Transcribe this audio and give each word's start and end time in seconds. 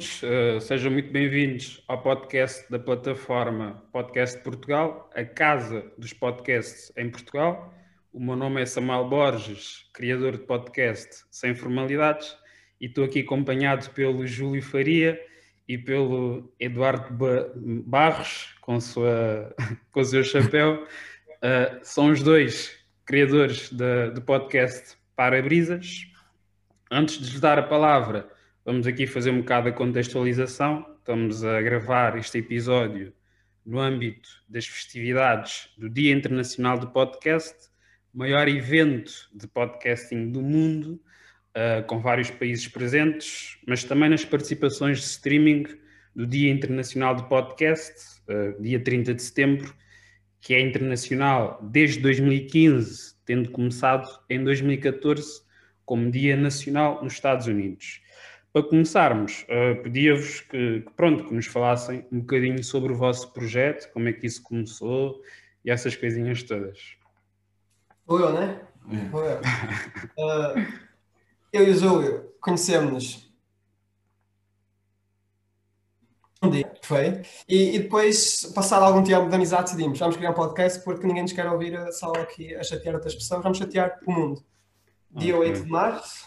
Uh, 0.00 0.58
sejam 0.62 0.90
muito 0.90 1.12
bem-vindos 1.12 1.84
ao 1.86 2.00
podcast 2.00 2.64
da 2.70 2.78
plataforma 2.78 3.84
Podcast 3.92 4.38
Portugal, 4.38 5.10
a 5.14 5.22
casa 5.22 5.92
dos 5.98 6.14
podcasts 6.14 6.90
em 6.96 7.10
Portugal. 7.10 7.74
O 8.10 8.18
meu 8.18 8.34
nome 8.34 8.62
é 8.62 8.64
Samuel 8.64 9.10
Borges, 9.10 9.84
criador 9.92 10.38
de 10.38 10.44
podcast 10.44 11.22
sem 11.30 11.54
formalidades, 11.54 12.34
e 12.80 12.86
estou 12.86 13.04
aqui 13.04 13.20
acompanhado 13.20 13.90
pelo 13.90 14.26
Júlio 14.26 14.62
Faria 14.62 15.20
e 15.68 15.76
pelo 15.76 16.50
Eduardo 16.58 17.14
Barros, 17.84 18.54
com, 18.62 18.80
sua, 18.80 19.54
com 19.92 20.00
o 20.00 20.04
seu 20.04 20.24
chapéu. 20.24 20.82
Uh, 21.42 21.78
são 21.82 22.10
os 22.10 22.22
dois 22.22 22.74
criadores 23.04 23.70
do 23.70 24.22
podcast 24.22 24.96
Para 25.14 25.42
Brisas. 25.42 26.06
Antes 26.90 27.18
de 27.18 27.32
lhes 27.32 27.40
dar 27.40 27.58
a 27.58 27.62
palavra 27.62 28.39
Vamos 28.62 28.86
aqui 28.86 29.06
fazer 29.06 29.30
um 29.30 29.38
bocado 29.38 29.70
a 29.70 29.72
contextualização. 29.72 30.84
Estamos 30.98 31.42
a 31.42 31.62
gravar 31.62 32.18
este 32.18 32.38
episódio 32.38 33.10
no 33.64 33.80
âmbito 33.80 34.28
das 34.46 34.66
festividades 34.66 35.70
do 35.78 35.88
Dia 35.88 36.12
Internacional 36.12 36.78
do 36.78 36.86
Podcast, 36.88 37.54
maior 38.12 38.46
evento 38.48 39.10
de 39.32 39.46
podcasting 39.46 40.30
do 40.30 40.42
mundo, 40.42 41.00
uh, 41.56 41.82
com 41.86 42.00
vários 42.00 42.30
países 42.30 42.68
presentes, 42.68 43.58
mas 43.66 43.82
também 43.82 44.10
nas 44.10 44.26
participações 44.26 44.98
de 44.98 45.04
streaming 45.06 45.64
do 46.14 46.26
Dia 46.26 46.52
Internacional 46.52 47.14
do 47.14 47.24
Podcast, 47.24 48.20
uh, 48.28 48.62
dia 48.62 48.78
30 48.78 49.14
de 49.14 49.22
setembro, 49.22 49.74
que 50.38 50.52
é 50.52 50.60
internacional 50.60 51.58
desde 51.62 51.98
2015, 52.00 53.14
tendo 53.24 53.50
começado 53.52 54.06
em 54.28 54.44
2014 54.44 55.40
como 55.86 56.10
Dia 56.10 56.36
Nacional 56.36 57.02
nos 57.02 57.14
Estados 57.14 57.46
Unidos. 57.46 57.99
Para 58.52 58.64
começarmos, 58.64 59.44
uh, 59.44 59.80
pedia-vos 59.82 60.40
que, 60.40 60.80
que, 60.80 60.90
pronto, 60.96 61.24
que 61.24 61.34
nos 61.34 61.46
falassem 61.46 62.04
um 62.10 62.20
bocadinho 62.20 62.62
sobre 62.64 62.92
o 62.92 62.96
vosso 62.96 63.32
projeto, 63.32 63.92
como 63.92 64.08
é 64.08 64.12
que 64.12 64.26
isso 64.26 64.42
começou 64.42 65.22
e 65.64 65.70
essas 65.70 65.94
coisinhas 65.94 66.42
todas. 66.42 66.96
Ou 68.06 68.18
eu, 68.18 68.32
né? 68.32 68.60
É. 68.90 69.16
Ou 69.16 69.24
eu. 69.24 69.38
Uh, 69.38 70.66
eu 71.52 71.68
e 71.68 71.70
o 71.70 71.74
Júlio 71.74 72.32
conhecemos-nos 72.40 73.30
um 76.42 76.48
dia, 76.48 76.72
foi, 76.82 77.20
e, 77.46 77.76
e, 77.76 77.78
depois, 77.80 78.50
passado 78.54 78.82
algum 78.82 79.04
tempo 79.04 79.28
de 79.28 79.34
amizade, 79.34 79.64
decidimos, 79.64 79.98
vamos 79.98 80.16
criar 80.16 80.30
um 80.30 80.34
podcast 80.34 80.82
porque 80.82 81.06
ninguém 81.06 81.22
nos 81.22 81.32
quer 81.32 81.46
ouvir 81.46 81.78
só 81.92 82.12
aqui 82.12 82.54
a 82.54 82.62
chatear 82.62 82.94
outras 82.94 83.14
pessoas, 83.14 83.42
vamos 83.42 83.58
chatear 83.58 83.98
o 84.06 84.10
mundo. 84.10 84.42
Dia 85.10 85.36
okay. 85.36 85.50
8 85.50 85.64
de 85.64 85.70
março, 85.70 86.26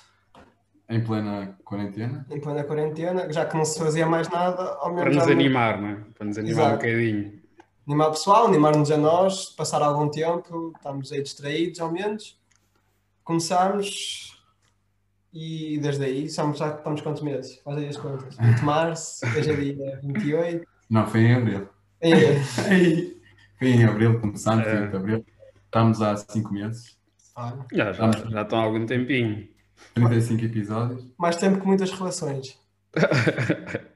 em 0.90 1.04
plena 1.04 1.58
quarentena? 1.64 2.26
Em 2.30 2.40
plena 2.40 2.64
quarentena, 2.64 3.32
já 3.32 3.46
que 3.46 3.56
não 3.56 3.66
se 3.66 3.80
fazia 3.80 4.06
mais 4.06 4.30
nada, 4.30 4.76
ao 4.76 4.94
menos. 4.94 5.16
Para 5.16 5.26
nos 5.26 5.32
animar, 5.32 5.82
não 5.82 5.90
é? 5.90 5.98
Para 6.14 6.26
nos 6.28 6.38
animar 6.38 6.54
Exato. 6.54 6.74
um 6.74 6.78
bocadinho. 6.78 7.44
Animar 7.88 8.08
o 8.08 8.12
pessoal, 8.12 8.46
animar-nos 8.46 8.92
a 8.92 8.98
nós, 8.98 9.46
passar 9.48 9.82
algum 9.82 10.10
tempo, 10.10 10.72
estamos 10.76 11.12
aí 11.12 11.22
distraídos 11.22 11.80
ao 11.80 11.92
menos. 11.92 12.40
Começámos 13.24 14.42
e 15.34 15.80
desde 15.82 16.06
aí, 16.06 16.26
estamos, 16.26 16.60
já 16.60 16.76
estamos 16.76 17.02
quantos 17.02 17.24
meses? 17.24 17.60
Faz 17.64 17.78
aí 17.78 17.88
as 17.88 17.98
contas. 17.98 18.38
20 18.38 18.56
de 18.56 18.64
março, 18.64 19.26
hoje 19.26 19.52
é 19.52 19.56
dia 19.56 20.00
28. 20.04 20.68
Não, 20.90 21.08
foi 21.08 21.22
em 21.22 21.34
abril. 21.34 21.70
foi 23.58 23.68
em 23.68 23.84
abril, 23.84 24.20
começámos, 24.20 24.68
é. 24.68 24.88
de 24.88 24.96
abril. 24.96 25.26
Estamos 25.66 26.02
há 26.02 26.16
5 26.16 26.54
meses. 26.54 26.98
Ah. 27.36 27.58
Já, 27.74 27.92
já, 27.92 28.12
já 28.12 28.42
estão 28.44 28.60
há 28.60 28.64
algum 28.64 28.86
tempinho. 28.86 29.48
35 29.94 30.46
episódios. 30.46 31.06
Mais 31.18 31.36
tempo 31.36 31.60
que 31.60 31.68
muitas 31.68 31.92
relações. 31.92 32.60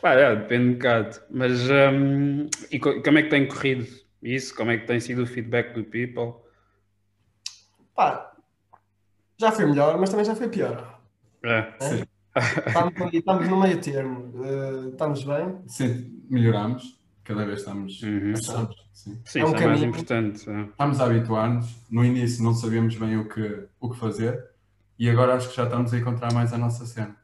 Pá, 0.00 0.12
é, 0.14 0.36
depende 0.36 0.70
um 0.70 0.72
bocado. 0.74 1.20
Mas 1.30 1.60
um, 1.70 2.48
e 2.70 2.78
como 2.78 3.18
é 3.18 3.22
que 3.22 3.30
tem 3.30 3.46
corrido 3.46 3.86
isso? 4.22 4.54
Como 4.54 4.70
é 4.70 4.78
que 4.78 4.86
tem 4.86 5.00
sido 5.00 5.22
o 5.22 5.26
feedback 5.26 5.74
do 5.74 5.84
people? 5.84 6.34
Pá, 7.94 8.32
já 9.38 9.52
foi 9.52 9.66
melhor, 9.66 9.98
mas 9.98 10.10
também 10.10 10.24
já 10.24 10.34
foi 10.34 10.48
pior. 10.48 11.00
É, 11.42 11.58
é? 11.58 11.74
sim. 11.80 12.04
Estamos, 12.66 13.14
estamos, 13.14 13.48
no 13.48 13.60
meio 13.60 13.80
termo. 13.80 14.30
Uh, 14.34 14.90
estamos 14.90 15.24
bem. 15.24 15.58
Sim, 15.66 16.22
melhoramos. 16.28 17.00
Cada 17.24 17.44
vez 17.44 17.60
estamos. 17.60 18.02
Uhum. 18.02 18.32
estamos 18.32 18.76
sim, 18.92 19.20
sim 19.24 19.40
é 19.40 19.44
um 19.44 19.54
isso 19.54 19.56
é 19.56 19.66
mais 19.66 19.82
importante. 19.82 20.36
Estamos 20.36 21.00
a 21.00 21.06
habituar-nos. 21.06 21.74
No 21.90 22.04
início 22.04 22.44
não 22.44 22.52
sabíamos 22.52 22.94
bem 22.96 23.16
o 23.16 23.28
que, 23.28 23.66
o 23.80 23.90
que 23.90 23.98
fazer 23.98 24.55
e 24.98 25.10
agora 25.10 25.34
acho 25.34 25.48
que 25.50 25.56
já 25.56 25.64
estamos 25.64 25.92
a 25.92 25.98
encontrar 25.98 26.32
mais 26.32 26.52
a 26.52 26.58
nossa 26.58 26.86
cena. 26.86 27.16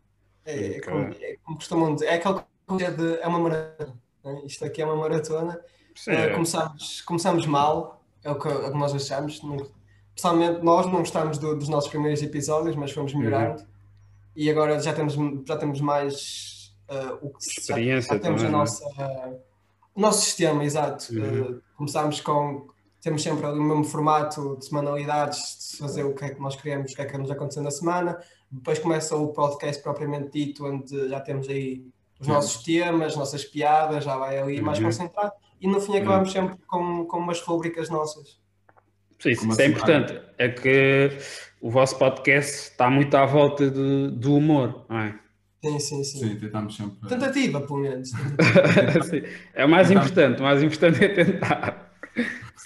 É, 0.45 0.77
é, 0.77 0.81
como, 0.81 0.99
é 0.99 1.37
como, 1.43 1.57
costumam 1.57 1.95
dizer, 1.95 2.07
é 2.07 2.15
aquela 2.15 2.47
coisa 2.67 2.91
de 2.91 3.21
é 3.21 3.27
uma 3.27 3.39
maratona. 3.39 3.95
Né? 4.25 4.43
Isto 4.45 4.65
aqui 4.65 4.83
é 4.83 4.85
uma 4.85 4.97
maratona. 4.97 5.61
Uh, 6.07 6.35
começamos, 6.35 7.01
começamos 7.03 7.47
mal, 7.47 8.03
é 8.25 8.31
o 8.31 8.39
que, 8.39 8.49
é 8.49 8.53
o 8.53 8.73
que 8.73 8.79
nós 8.79 8.95
achamos. 8.95 9.41
Pessoalmente, 10.15 10.63
nós 10.63 10.87
não 10.87 10.99
gostamos 10.99 11.39
do, 11.39 11.57
dos 11.57 11.69
nossos 11.69 11.89
primeiros 11.89 12.23
episódios, 12.23 12.77
mas 12.77 12.93
fomos 12.93 13.15
melhorando. 13.15 13.61
Uhum. 13.61 13.67
E 14.35 14.51
agora 14.51 14.79
já 14.81 14.93
temos, 14.93 15.15
já 15.47 15.57
temos 15.57 15.81
mais 15.81 16.75
uh, 16.91 17.19
o 17.21 17.31
que 17.31 17.45
experiência. 17.45 18.09
Já, 18.09 18.15
já 18.15 18.21
temos 18.21 18.43
também, 18.43 18.55
a 18.55 18.59
é? 18.59 18.61
nossa, 18.61 18.85
uh, 18.87 19.41
o 19.95 20.01
nosso 20.01 20.25
sistema, 20.25 20.65
exato. 20.65 21.13
Uhum. 21.15 21.61
começámos 21.77 22.21
com 22.21 22.69
temos 23.03 23.23
sempre 23.23 23.45
o 23.47 23.63
mesmo 23.63 23.85
formato 23.85 24.57
de 24.57 24.65
semanalidades, 24.65 25.73
de 25.73 25.79
fazer 25.79 26.05
o 26.05 26.15
que 26.15 26.25
é 26.25 26.31
que 26.31 26.41
nós 26.41 26.55
queremos, 26.55 26.93
o 26.93 26.95
que 26.95 27.03
é 27.03 27.05
que 27.05 27.19
nos 27.19 27.31
aconteceu 27.31 27.63
na 27.63 27.71
semana. 27.71 28.17
Depois 28.51 28.79
começa 28.79 29.17
o 29.17 29.33
podcast 29.33 29.83
propriamente 29.83 30.31
dito, 30.31 30.65
onde 30.65 31.09
já 31.09 31.21
temos 31.21 31.49
aí 31.49 31.85
os 32.21 32.29
nossos 32.29 32.63
temas, 32.63 33.17
nossas 33.17 33.45
piadas, 33.45 34.05
já 34.05 34.17
vai 34.17 34.39
ali 34.39 34.61
mais 34.61 34.79
uhum. 34.79 34.85
concentrado. 34.85 35.33
E 35.61 35.67
no 35.67 35.81
fim 35.81 35.97
acabamos 35.97 36.33
uhum. 36.33 36.49
sempre 36.49 36.65
com, 36.65 37.05
com 37.07 37.19
umas 37.19 37.41
rubricas 37.41 37.91
nossas. 37.91 38.41
Sim, 39.19 39.31
isso, 39.31 39.49
isso 39.49 39.61
é 39.61 39.67
importante. 39.67 40.21
É 40.39 40.49
que 40.49 41.11
o 41.61 41.71
vosso 41.71 41.99
podcast 41.99 42.71
está 42.71 42.89
muito 42.89 43.17
à 43.17 43.27
volta 43.27 43.69
de, 43.69 44.13
do 44.13 44.37
humor, 44.37 44.87
não 44.89 44.99
é? 44.99 45.19
Sim, 45.65 45.79
sim, 45.81 46.05
sim. 46.05 46.19
Sim, 46.19 46.37
tentamos 46.37 46.77
sempre. 46.77 47.09
Tentativa, 47.09 47.61
pelo 47.61 47.81
menos. 47.81 48.11
é 49.55 49.65
o 49.65 49.69
mais 49.69 49.91
importante, 49.91 50.41
o 50.41 50.43
mais 50.45 50.63
importante 50.63 51.05
é 51.05 51.09
tentar. 51.09 51.93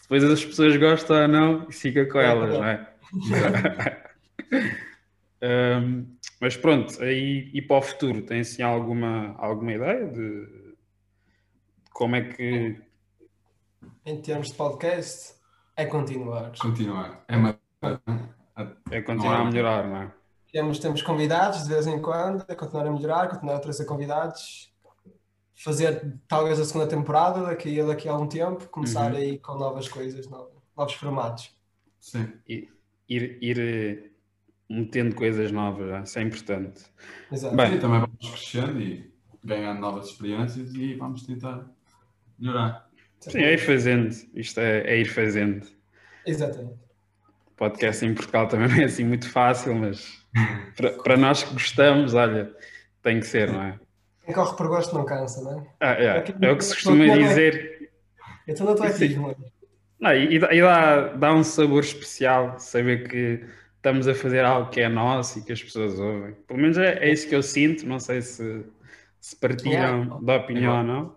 Depois 0.08 0.22
as 0.22 0.44
pessoas 0.44 0.76
gostam 0.76 1.22
ou 1.22 1.28
não, 1.28 1.70
fica 1.70 2.06
com 2.06 2.20
é 2.20 2.26
elas, 2.26 2.54
não 2.54 2.64
é? 2.64 2.88
um, 5.82 6.06
mas 6.40 6.56
pronto, 6.56 7.02
aí 7.02 7.50
e 7.52 7.60
para 7.60 7.78
o 7.78 7.82
futuro, 7.82 8.22
tem 8.22 8.40
assim 8.40 8.62
alguma, 8.62 9.34
alguma 9.36 9.72
ideia 9.72 10.06
de, 10.06 10.46
de 10.46 10.76
como 11.90 12.14
é 12.14 12.22
que. 12.22 12.80
Em 14.04 14.22
termos 14.22 14.48
de 14.48 14.54
podcast, 14.54 15.34
é 15.76 15.84
continuar. 15.84 16.52
Continuar. 16.56 17.24
É, 17.26 17.36
uma... 17.36 17.58
é 18.92 19.02
continuar 19.02 19.40
a 19.40 19.44
melhorar, 19.44 19.88
não 19.88 20.02
é? 20.02 20.12
Temos, 20.52 20.78
temos 20.78 21.02
convidados 21.02 21.64
de 21.64 21.68
vez 21.68 21.88
em 21.88 22.00
quando, 22.00 22.44
é 22.46 22.54
continuar 22.54 22.86
a 22.86 22.92
melhorar, 22.92 23.28
continuar 23.28 23.56
a 23.56 23.60
trazer 23.60 23.84
convidados 23.86 24.72
fazer 25.56 26.14
talvez 26.28 26.60
a 26.60 26.64
segunda 26.64 26.86
temporada 26.86 27.42
daqui 27.46 27.80
a, 27.80 27.86
daqui 27.86 28.08
a 28.08 28.12
algum 28.12 28.28
tempo, 28.28 28.68
começar 28.68 29.10
uhum. 29.10 29.16
aí 29.16 29.38
com 29.38 29.54
novas 29.54 29.88
coisas, 29.88 30.28
novos, 30.28 30.52
novos 30.76 30.94
formatos. 30.94 31.50
Sim. 31.98 32.30
Ir, 32.46 32.68
ir, 33.08 33.38
ir 33.40 33.58
eh, 33.58 34.10
metendo 34.68 35.14
coisas 35.14 35.50
novas, 35.50 36.08
isso 36.08 36.18
é 36.18 36.22
importante. 36.22 36.84
Exato. 37.32 37.56
Bem, 37.56 37.74
e 37.74 37.80
também 37.80 38.00
vamos 38.00 38.30
crescendo 38.30 38.80
e 38.80 39.10
ganhando 39.42 39.80
novas 39.80 40.08
experiências 40.08 40.74
e 40.74 40.94
vamos 40.94 41.22
tentar 41.22 41.66
melhorar. 42.38 42.88
Sim, 43.20 43.38
é 43.38 43.54
ir 43.54 43.58
fazendo. 43.58 44.14
Isto 44.34 44.60
é, 44.60 44.80
é 44.80 44.98
ir 44.98 45.06
fazendo. 45.06 45.66
Exatamente. 46.26 46.78
Podcast 47.56 48.04
em 48.04 48.14
Portugal 48.14 48.46
também 48.46 48.68
não 48.68 48.76
é 48.76 48.84
assim 48.84 49.04
muito 49.04 49.30
fácil, 49.30 49.74
mas 49.74 50.22
para, 50.76 50.90
para 51.02 51.16
nós 51.16 51.42
que 51.42 51.52
gostamos, 51.54 52.12
olha, 52.12 52.54
tem 53.02 53.20
que 53.20 53.26
ser, 53.26 53.50
não 53.50 53.62
é? 53.62 53.80
Quem 54.26 54.34
corre 54.34 54.56
por 54.56 54.66
gosto 54.66 54.92
não 54.92 55.04
cansa, 55.04 55.40
não 55.40 55.60
é? 55.60 55.66
Ah, 55.78 55.92
é. 55.92 56.24
é 56.42 56.50
o 56.50 56.56
que 56.56 56.64
se 56.64 56.74
costuma 56.74 57.06
dizer. 57.16 57.92
Então 58.48 58.66
não 58.66 58.72
estou 58.72 58.88
aqui, 58.88 59.16
mano. 59.16 59.36
Não, 60.00 60.12
e, 60.12 60.34
e 60.34 60.60
dá, 60.60 61.08
dá 61.14 61.32
um 61.32 61.44
sabor 61.44 61.84
especial 61.84 62.58
saber 62.58 63.08
que 63.08 63.46
estamos 63.76 64.08
a 64.08 64.14
fazer 64.14 64.44
algo 64.44 64.68
que 64.68 64.80
é 64.80 64.88
nosso 64.88 65.38
e 65.38 65.42
que 65.42 65.52
as 65.52 65.62
pessoas 65.62 65.98
ouvem. 66.00 66.34
Pelo 66.46 66.60
menos 66.60 66.76
é, 66.76 66.98
é 66.98 67.12
isso 67.12 67.28
que 67.28 67.36
eu 67.36 67.42
sinto. 67.42 67.86
Não 67.86 68.00
sei 68.00 68.20
se, 68.20 68.66
se 69.20 69.36
partilham 69.36 70.18
é, 70.20 70.24
da 70.24 70.36
opinião 70.36 70.74
é 70.74 70.78
ou 70.78 70.84
não. 70.84 71.16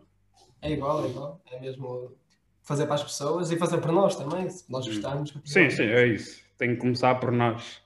É 0.62 0.72
igual, 0.72 1.04
é 1.04 1.10
igual. 1.10 1.42
É 1.52 1.60
mesmo 1.60 2.16
fazer 2.62 2.86
para 2.86 2.96
as 2.96 3.04
pessoas 3.04 3.52
e 3.52 3.58
fazer 3.58 3.80
para 3.80 3.92
nós 3.92 4.16
também, 4.16 4.48
se 4.48 4.72
nós 4.72 4.86
gostarmos. 4.86 5.34
Sim, 5.46 5.72
sim, 5.72 5.84
é 5.84 6.06
isso. 6.06 6.44
Tem 6.60 6.76
que 6.76 6.82
começar 6.82 7.16
por 7.16 7.32
nós. 7.32 7.82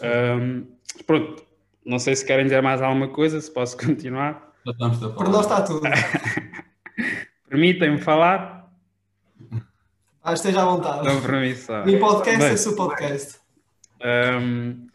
Um, 0.00 0.66
pronto, 1.04 1.44
não 1.84 1.98
sei 1.98 2.16
se 2.16 2.24
querem 2.24 2.44
dizer 2.44 2.62
mais 2.62 2.80
alguma 2.80 3.08
coisa, 3.08 3.40
se 3.40 3.50
posso 3.50 3.76
continuar. 3.84 4.52
Por 4.64 5.28
nós 5.28 5.40
está 5.40 5.62
tudo. 5.62 5.82
Permitem-me 7.48 7.98
falar? 7.98 8.72
Ah, 10.22 10.32
esteja 10.32 10.62
à 10.62 10.64
vontade. 10.64 11.06
Não, 11.06 11.20
para 11.20 11.40
mim 11.40 11.54
só. 11.54 11.82
O 11.82 11.98
podcast 11.98 12.38
Bem, 12.38 12.48
é 12.52 12.56
seu 12.56 12.74
podcast. 12.74 13.38
Um, 14.02 14.86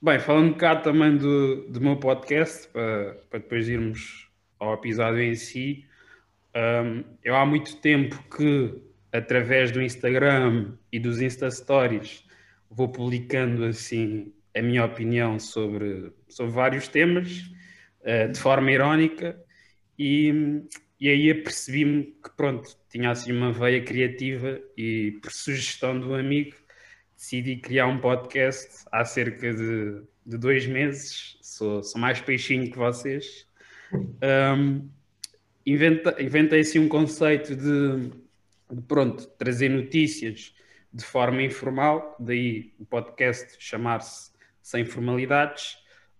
Bem, 0.00 0.20
falando 0.20 0.46
um 0.46 0.52
bocado 0.52 0.84
também 0.84 1.16
do, 1.16 1.68
do 1.68 1.80
meu 1.80 1.96
podcast, 1.96 2.68
para, 2.68 3.14
para 3.28 3.40
depois 3.40 3.68
irmos 3.68 4.30
ao 4.60 4.74
episódio 4.74 5.20
em 5.20 5.34
si, 5.34 5.84
um, 6.54 7.02
eu 7.24 7.34
há 7.34 7.44
muito 7.44 7.76
tempo 7.78 8.16
que, 8.34 8.80
através 9.12 9.72
do 9.72 9.82
Instagram 9.82 10.74
e 10.92 11.00
dos 11.00 11.20
Insta 11.20 11.50
Stories, 11.50 12.24
vou 12.70 12.88
publicando 12.88 13.64
assim 13.64 14.32
a 14.58 14.62
minha 14.62 14.84
opinião 14.84 15.38
sobre, 15.38 16.12
sobre 16.28 16.52
vários 16.52 16.88
temas, 16.88 17.50
uh, 18.02 18.30
de 18.30 18.38
forma 18.38 18.70
irónica, 18.70 19.38
e, 19.98 20.62
e 21.00 21.08
aí 21.08 21.30
apercebi-me 21.30 22.04
que 22.04 22.30
pronto, 22.36 22.76
tinha 22.90 23.10
assim 23.10 23.32
uma 23.32 23.52
veia 23.52 23.82
criativa 23.82 24.60
e 24.76 25.18
por 25.22 25.32
sugestão 25.32 25.98
do 25.98 26.14
amigo 26.14 26.54
decidi 27.18 27.56
criar 27.56 27.88
um 27.88 27.98
podcast 27.98 28.84
há 28.92 29.04
cerca 29.04 29.52
de, 29.52 30.02
de 30.24 30.38
dois 30.38 30.66
meses, 30.66 31.36
sou, 31.42 31.82
sou 31.82 32.00
mais 32.00 32.20
peixinho 32.20 32.70
que 32.70 32.78
vocês. 32.78 33.44
Um, 33.92 34.88
inventa, 35.66 36.22
inventei 36.22 36.60
assim 36.60 36.78
um 36.78 36.88
conceito 36.88 37.56
de, 37.56 38.10
de, 38.70 38.82
pronto, 38.86 39.26
trazer 39.36 39.68
notícias 39.68 40.54
de 40.92 41.04
forma 41.04 41.42
informal, 41.42 42.16
daí 42.20 42.72
o 42.78 42.86
podcast 42.86 43.56
chamar-se 43.58 44.30
Sem 44.68 44.84
Formalidades. 44.84 45.78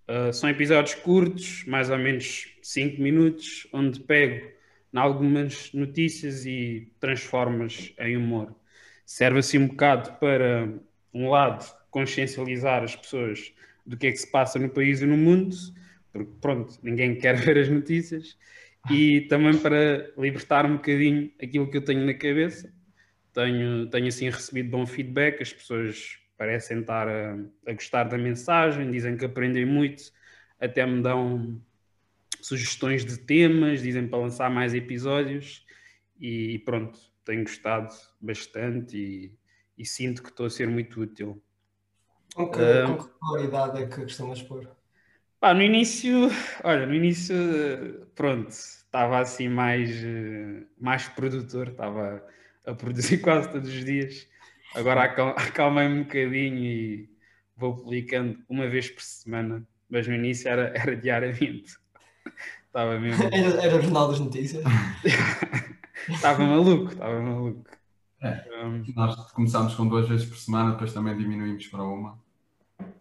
Uh, 0.08 0.32
são 0.32 0.48
episódios 0.48 0.94
curtos, 0.94 1.64
mais 1.66 1.90
ou 1.90 1.98
menos 1.98 2.48
5 2.62 2.98
minutos, 2.98 3.68
onde 3.74 4.00
pego 4.00 4.50
em 4.90 4.98
algumas 4.98 5.70
notícias 5.74 6.46
e 6.46 6.90
transformas 6.98 7.92
em 7.98 8.16
humor. 8.16 8.56
Serve 9.04 9.40
assim 9.40 9.58
um 9.58 9.68
bocado 9.68 10.14
para, 10.14 10.66
um 11.12 11.28
lado, 11.28 11.70
consciencializar 11.90 12.82
as 12.82 12.96
pessoas 12.96 13.52
do 13.84 13.98
que 13.98 14.06
é 14.06 14.12
que 14.12 14.16
se 14.16 14.30
passa 14.30 14.58
no 14.58 14.70
país 14.70 15.02
e 15.02 15.04
no 15.04 15.18
mundo, 15.18 15.54
porque 16.10 16.32
pronto, 16.40 16.72
ninguém 16.82 17.16
quer 17.16 17.36
ver 17.44 17.58
as 17.58 17.68
notícias, 17.68 18.38
e 18.90 19.20
também 19.28 19.58
para 19.58 20.10
libertar 20.16 20.64
um 20.64 20.76
bocadinho 20.76 21.30
aquilo 21.38 21.70
que 21.70 21.76
eu 21.76 21.84
tenho 21.84 22.06
na 22.06 22.14
cabeça. 22.14 22.72
Tenho, 23.34 23.90
tenho 23.90 24.06
assim 24.06 24.30
recebido 24.30 24.70
bom 24.70 24.86
feedback, 24.86 25.42
as 25.42 25.52
pessoas 25.52 26.18
parecem 26.38 26.80
estar 26.80 27.08
a, 27.08 27.36
a 27.66 27.72
gostar 27.72 28.04
da 28.04 28.16
mensagem, 28.16 28.90
dizem 28.90 29.16
que 29.16 29.24
aprendem 29.24 29.66
muito, 29.66 30.04
até 30.60 30.86
me 30.86 31.02
dão 31.02 31.60
sugestões 32.40 33.04
de 33.04 33.18
temas, 33.18 33.82
dizem 33.82 34.06
para 34.06 34.20
lançar 34.20 34.48
mais 34.48 34.72
episódios 34.72 35.66
e 36.18 36.60
pronto, 36.60 36.98
tenho 37.24 37.42
gostado 37.42 37.92
bastante 38.20 38.96
e, 38.96 39.34
e 39.76 39.84
sinto 39.84 40.22
que 40.22 40.30
estou 40.30 40.46
a 40.46 40.50
ser 40.50 40.68
muito 40.68 41.00
útil. 41.00 41.42
Com 42.34 42.48
que, 42.50 42.60
uh, 42.60 42.86
com 42.86 43.04
que 43.04 43.10
qualidade 43.18 43.82
é 43.82 43.86
que 43.86 44.02
costumas 44.02 44.40
pôr? 44.40 44.70
Pá, 45.40 45.52
no 45.52 45.62
início, 45.62 46.28
olha, 46.64 46.86
no 46.86 46.94
início, 46.94 47.34
pronto, 48.14 48.48
estava 48.48 49.20
assim 49.20 49.48
mais, 49.48 49.90
mais 50.80 51.08
produtor, 51.08 51.68
estava 51.68 52.24
a 52.66 52.74
produzir 52.74 53.18
quase 53.22 53.50
todos 53.50 53.68
os 53.68 53.84
dias. 53.84 54.28
Agora 54.74 55.04
acalmei-me 55.36 56.00
um 56.00 56.02
bocadinho 56.04 56.64
e 56.64 57.10
vou 57.56 57.74
publicando 57.74 58.38
uma 58.48 58.68
vez 58.68 58.90
por 58.90 59.02
semana, 59.02 59.66
mas 59.88 60.06
no 60.06 60.14
início 60.14 60.48
era, 60.48 60.72
era 60.76 60.96
diariamente. 60.96 61.76
Estava 62.66 62.98
mesmo. 63.00 63.24
Era, 63.32 63.62
era 63.62 63.82
Jornal 63.82 64.08
das 64.08 64.20
Notícias. 64.20 64.62
estava 66.08 66.44
maluco, 66.44 66.92
estava 66.92 67.20
maluco. 67.20 67.64
É, 68.20 68.44
um, 68.62 68.84
nós 68.94 69.32
começámos 69.32 69.74
com 69.74 69.88
duas 69.88 70.06
vezes 70.06 70.26
por 70.26 70.36
semana, 70.36 70.72
depois 70.72 70.92
também 70.92 71.16
diminuímos 71.16 71.66
para 71.68 71.82
uma. 71.82 72.18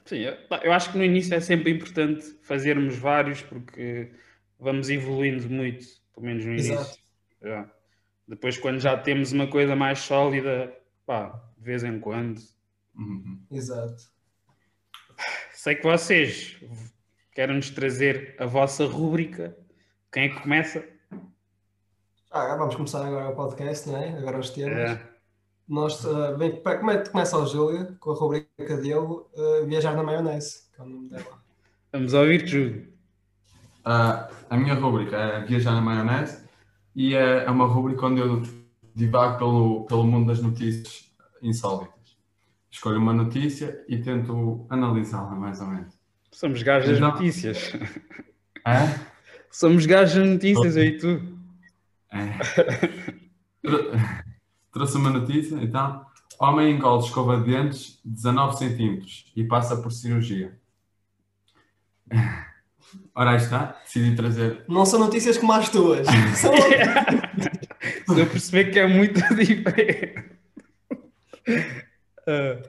Sim, 0.05 0.19
eu, 0.19 0.37
eu 0.63 0.71
acho 0.71 0.91
que 0.91 0.97
no 0.97 1.03
início 1.03 1.35
é 1.35 1.39
sempre 1.41 1.71
importante 1.71 2.23
fazermos 2.43 2.95
vários 2.97 3.41
porque 3.41 4.11
vamos 4.57 4.89
evoluindo 4.89 5.49
muito, 5.49 5.85
pelo 6.15 6.25
menos 6.25 6.45
no 6.45 6.53
início. 6.53 6.79
Depois, 8.27 8.57
quando 8.57 8.79
já 8.79 8.97
temos 8.97 9.31
uma 9.31 9.47
coisa 9.47 9.75
mais 9.75 9.99
sólida, 9.99 10.73
pá, 11.05 11.41
de 11.57 11.63
vez 11.63 11.83
em 11.83 11.99
quando. 11.99 12.39
Uhum. 12.95 13.41
Exato. 13.51 14.03
Sei 15.53 15.75
que 15.75 15.83
vocês 15.83 16.59
querem-nos 17.33 17.69
trazer 17.69 18.35
a 18.39 18.45
vossa 18.45 18.85
rúbrica. 18.85 19.57
Quem 20.11 20.23
é 20.23 20.29
que 20.29 20.41
começa? 20.41 20.83
Ah, 22.31 22.55
vamos 22.55 22.75
começar 22.75 23.05
agora 23.05 23.29
o 23.29 23.35
podcast, 23.35 23.89
não 23.89 23.97
é? 23.97 24.17
Agora 24.17 24.39
os 24.39 24.49
temas. 24.49 24.91
É. 24.91 25.09
Nós, 25.67 26.03
uh, 26.05 26.37
bem, 26.37 26.61
como 26.61 26.91
é 26.91 27.01
que 27.01 27.09
começa 27.09 27.37
o 27.37 27.45
Júlio, 27.45 27.97
com 27.99 28.11
a 28.11 28.15
rubrica 28.15 28.77
dele, 28.77 28.95
uh, 28.95 29.65
Viajar 29.67 29.95
na 29.95 30.03
Maionese, 30.03 30.71
que 30.73 30.81
é 30.81 30.83
o 30.83 30.87
nome 30.87 31.09
dela. 31.09 31.43
Vamos 31.91 32.13
ouvir, 32.13 32.47
Júlio. 32.47 32.87
Uh, 33.85 34.33
a 34.49 34.57
minha 34.57 34.75
rubrica 34.75 35.17
é 35.17 35.45
Viajar 35.45 35.73
na 35.73 35.81
Maionese 35.81 36.45
e 36.95 37.15
é, 37.15 37.43
é 37.43 37.51
uma 37.51 37.65
rubrica 37.65 38.05
onde 38.05 38.21
eu 38.21 38.41
divago 38.95 39.37
pelo, 39.37 39.85
pelo 39.85 40.03
mundo 40.05 40.27
das 40.27 40.41
notícias 40.41 41.06
insólitas. 41.41 42.17
Escolho 42.69 42.99
uma 42.99 43.13
notícia 43.13 43.83
e 43.87 43.97
tento 43.97 44.65
analisá-la, 44.69 45.35
mais 45.35 45.59
ou 45.61 45.67
menos. 45.67 45.93
Somos 46.31 46.61
gajos 46.61 46.89
das 46.89 46.97
então... 46.97 47.11
notícias. 47.11 47.73
É? 48.65 48.99
Somos 49.49 49.85
gajos 49.85 50.15
das 50.15 50.27
notícias, 50.27 50.77
aí 50.77 50.97
tu. 50.97 51.37
É. 52.11 52.37
Trouxe 54.71 54.97
uma 54.97 55.09
notícia, 55.09 55.55
então. 55.55 56.05
Homem 56.39 56.75
engole 56.75 57.03
escova 57.03 57.37
de 57.37 57.45
dentes 57.45 57.99
19 58.05 58.57
centímetros 58.57 59.31
e 59.35 59.43
passa 59.43 59.77
por 59.77 59.91
cirurgia. 59.91 60.55
Ora, 63.15 63.31
aí 63.31 63.37
está. 63.37 63.75
Decidi 63.83 64.15
trazer. 64.15 64.63
Não 64.67 64.85
são 64.85 64.99
notícias 64.99 65.37
como 65.37 65.51
as 65.53 65.69
tuas. 65.69 66.05
São... 66.37 66.53
Eu 68.15 68.27
perceber 68.27 68.65
que 68.71 68.79
é 68.79 68.87
muito 68.87 69.19
diferente. 69.35 70.36
Uh. 71.47 72.61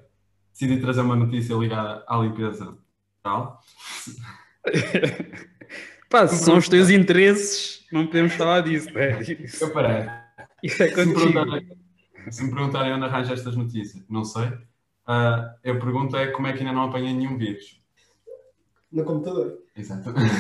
Decidi 0.53 0.81
trazer 0.81 1.03
uma 1.03 1.17
notícia 1.17 1.55
ligada 1.55 2.05
à 2.09 2.17
limpeza 2.19 2.77
tal. 3.23 3.61
Pá, 6.11 6.27
se 6.27 6.43
são 6.43 6.57
os 6.57 6.69
teus 6.69 6.89
interesses, 6.91 7.87
não 7.93 8.07
podemos 8.07 8.33
falar 8.33 8.63
disso, 8.63 8.89
é? 8.99 9.21
Isso, 9.21 9.65
eu 9.65 9.73
parei. 9.73 10.09
Isso 10.63 10.83
é 10.83 10.91
contigo. 10.91 11.39
Se 12.31 12.43
me 12.43 12.51
perguntarem 12.51 12.93
onde 12.93 13.05
arranjo 13.05 13.33
estas 13.33 13.55
notícias, 13.57 14.03
não 14.09 14.25
sei. 14.25 14.47
Uh, 14.47 15.49
eu 15.63 15.79
pergunto 15.79 16.17
é 16.17 16.29
como 16.29 16.47
é 16.47 16.53
que 16.53 16.61
ainda 16.61 16.73
não 16.73 16.85
apanhei 16.85 17.13
nenhum 17.13 17.37
vírus. 17.39 17.81
No 18.91 19.05
computador. 19.05 19.59
Exatamente. 19.77 20.35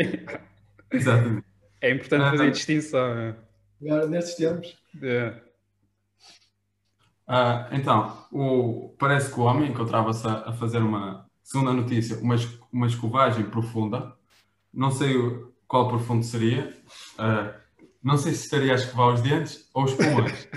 Exatamente. 0.90 1.46
É 1.80 1.90
importante 1.90 2.30
fazer 2.30 2.46
a 2.46 2.50
distinção. 2.50 3.18
É? 3.18 3.36
Agora, 3.82 4.06
nestes 4.06 4.36
tempos. 4.36 4.76
É. 5.02 5.34
Uh, 7.26 7.72
então, 7.72 8.26
o, 8.30 8.94
parece 8.98 9.32
que 9.32 9.40
o 9.40 9.44
homem 9.44 9.70
encontrava-se 9.70 10.26
a, 10.26 10.50
a, 10.50 10.52
fazer 10.52 10.78
uma, 10.78 11.26
segunda 11.42 11.72
notícia, 11.72 12.18
uma, 12.18 12.36
uma 12.72 12.86
escovagem 12.86 13.44
profunda. 13.44 14.14
Não 14.72 14.90
sei 14.90 15.14
qual 15.66 15.88
profundo 15.88 16.24
seria. 16.24 16.76
Uh, 17.18 17.54
não 18.02 18.18
sei 18.18 18.32
se 18.32 18.44
estaria 18.44 18.72
a 18.72 18.76
escovar 18.76 19.14
os 19.14 19.22
dentes 19.22 19.68
ou 19.72 19.84
os 19.84 19.94
pulmões. 19.94 20.48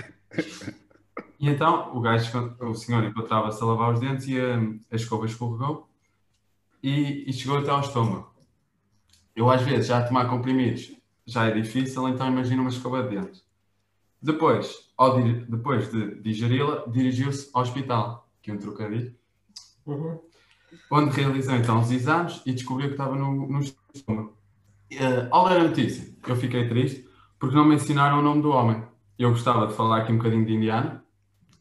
e 1.40 1.48
então 1.48 1.96
o 1.96 2.00
gajo, 2.00 2.56
o 2.60 2.74
senhor 2.74 3.04
encontrava-se 3.04 3.62
a 3.62 3.66
lavar 3.66 3.94
os 3.94 4.00
dentes 4.00 4.26
e 4.28 4.38
a, 4.38 4.58
a 4.92 4.96
escova 4.96 5.26
escorregou 5.26 5.88
e, 6.82 7.28
e 7.28 7.32
chegou 7.32 7.58
até 7.58 7.70
ao 7.70 7.80
estômago. 7.80 8.34
Eu 9.34 9.50
às 9.50 9.62
vezes 9.62 9.86
já 9.86 9.98
a 9.98 10.06
tomar 10.06 10.28
comprimidos 10.28 10.98
já 11.28 11.46
é 11.46 11.50
difícil, 11.50 12.08
então 12.08 12.26
imagina 12.26 12.62
uma 12.62 12.70
escova 12.70 13.02
de 13.02 13.10
dentes. 13.10 13.44
Depois, 14.20 14.87
ao, 14.98 15.22
depois 15.22 15.90
de 15.90 16.16
digeri-la, 16.16 16.84
dirigiu-se 16.88 17.48
ao 17.54 17.62
hospital, 17.62 18.28
que 18.42 18.50
é 18.50 18.54
um 18.54 18.58
trocadilho, 18.58 19.14
uhum. 19.86 20.18
onde 20.90 21.16
realizou 21.16 21.54
então 21.54 21.80
os 21.80 21.90
exames 21.92 22.42
e 22.44 22.52
descobriu 22.52 22.88
que 22.88 22.94
estava 22.94 23.14
no, 23.14 23.46
no 23.46 23.60
estômago. 23.94 24.36
Uh, 24.92 25.28
ao 25.30 25.46
ler 25.46 25.60
a 25.60 25.64
notícia, 25.64 26.12
eu 26.26 26.34
fiquei 26.34 26.68
triste 26.68 27.08
porque 27.38 27.54
não 27.54 27.64
mencionaram 27.64 28.18
o 28.18 28.22
nome 28.22 28.42
do 28.42 28.50
homem. 28.50 28.82
Eu 29.16 29.30
gostava 29.30 29.68
de 29.68 29.74
falar 29.74 29.98
aqui 29.98 30.12
um 30.12 30.16
bocadinho 30.16 30.44
de 30.44 30.54
Indiana, 30.54 31.04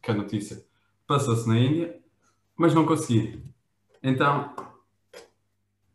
que 0.01 0.09
a 0.09 0.13
notícia 0.15 0.65
passou-se 1.05 1.47
na 1.47 1.59
Índia, 1.59 1.95
mas 2.55 2.73
não 2.73 2.85
consegui. 2.85 3.43
Então, 4.01 4.55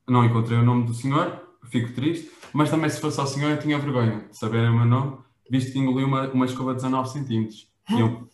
não 0.07 0.25
encontrei 0.25 0.59
o 0.59 0.65
nome 0.65 0.87
do 0.87 0.95
senhor, 0.95 1.41
fico 1.65 1.93
triste, 1.93 2.31
mas 2.53 2.71
também 2.71 2.91
se 2.91 3.01
fosse 3.01 3.19
ao 3.19 3.27
senhor 3.27 3.51
eu 3.51 3.59
tinha 3.59 3.79
vergonha 3.79 4.29
de 4.31 4.37
saber 4.37 4.69
o 4.69 4.75
meu 4.75 4.85
nome, 4.85 5.19
visto 5.53 5.71
que 5.71 5.79
engoliu 5.79 6.07
uma, 6.07 6.27
uma 6.31 6.47
escova 6.47 6.71
de 6.71 6.77
19 6.77 7.11
centímetros. 7.11 7.71
E 7.91 8.01
eu 8.01 8.27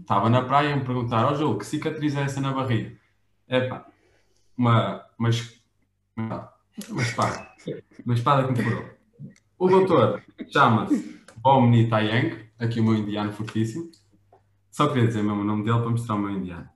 estava 0.00 0.28
na 0.28 0.42
praia 0.42 0.72
e 0.72 0.74
me 0.74 0.84
perguntar, 0.84 1.24
ó 1.24 1.30
oh, 1.30 1.34
Júlio, 1.36 1.58
que 1.58 1.64
cicatriz 1.64 2.16
é 2.16 2.22
essa 2.22 2.40
na 2.40 2.52
barriga? 2.52 2.96
Epá, 3.48 3.86
uma, 4.58 5.06
uma, 5.16 5.30
uma 6.90 7.02
espada. 7.02 7.48
Uma 8.04 8.14
espada 8.14 8.48
que 8.48 8.58
me 8.58 8.64
furou. 8.64 8.90
O 9.56 9.68
doutor 9.68 10.20
chama-se 10.52 11.20
Omni 11.44 11.88
Tayang, 11.88 12.44
aqui 12.58 12.80
o 12.80 12.84
meu 12.84 12.96
indiano 12.96 13.32
fortíssimo. 13.32 13.92
Só 14.72 14.88
queria 14.88 15.06
dizer 15.06 15.22
mesmo 15.22 15.42
o 15.42 15.44
nome 15.44 15.62
dele 15.62 15.78
para 15.78 15.90
mostrar 15.90 16.16
o 16.16 16.18
meu 16.18 16.30
indiano. 16.30 16.68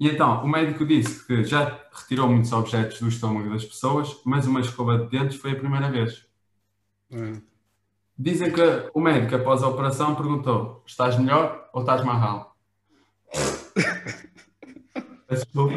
E 0.00 0.08
então, 0.08 0.42
o 0.42 0.48
médico 0.48 0.84
disse 0.84 1.24
que 1.24 1.44
já 1.44 1.78
retirou 1.92 2.28
muitos 2.28 2.52
objetos 2.52 3.00
do 3.00 3.06
estômago 3.06 3.50
das 3.50 3.64
pessoas, 3.64 4.20
mas 4.24 4.48
uma 4.48 4.60
escova 4.60 4.98
de 4.98 5.08
dentes 5.08 5.36
foi 5.36 5.52
a 5.52 5.56
primeira 5.56 5.88
vez. 5.88 6.26
Hum. 7.12 7.40
Dizem 8.18 8.50
que 8.52 8.60
o 8.92 9.00
médico, 9.00 9.36
após 9.36 9.62
a 9.62 9.68
operação, 9.68 10.16
perguntou: 10.16 10.82
estás 10.84 11.16
melhor 11.16 11.70
ou 11.72 11.82
estás 11.82 12.04
mal? 12.04 12.56
Desculpa. 15.30 15.76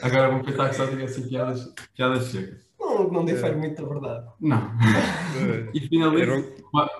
Agora 0.00 0.30
vou 0.30 0.42
pensar 0.42 0.70
que 0.70 0.76
só 0.76 0.86
digo 0.86 1.04
assim 1.04 1.28
piadas, 1.28 1.74
piadas 1.94 2.24
secas. 2.24 2.70
Não, 2.78 3.10
não 3.10 3.24
difere 3.26 3.56
muito 3.56 3.82
da 3.82 3.88
verdade. 3.88 4.26
Não. 4.40 4.70
E 5.74 5.80
finalizo, 5.80 6.54
com 6.62 6.78
uma, 6.78 6.90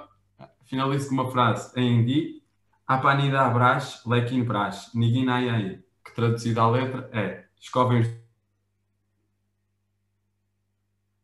finalizo 0.67 1.09
com 1.09 1.15
uma 1.15 1.31
frase 1.31 1.73
em 1.81 2.01
hindi: 2.01 2.43
Apanida 2.87 3.41
abras, 3.41 4.05
lequin 4.05 4.45
bras, 4.45 4.91
ninguém 4.95 5.29
aí. 5.31 5.83
Que 6.05 6.15
traduzido 6.15 6.61
à 6.61 6.71
letra 6.71 7.09
é: 7.13 7.47
escovem 7.59 8.01
os 8.03 8.09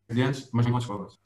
dentes, 0.09 0.49
mas 0.53 0.67
não 0.67 0.79
escovas. 0.79 1.26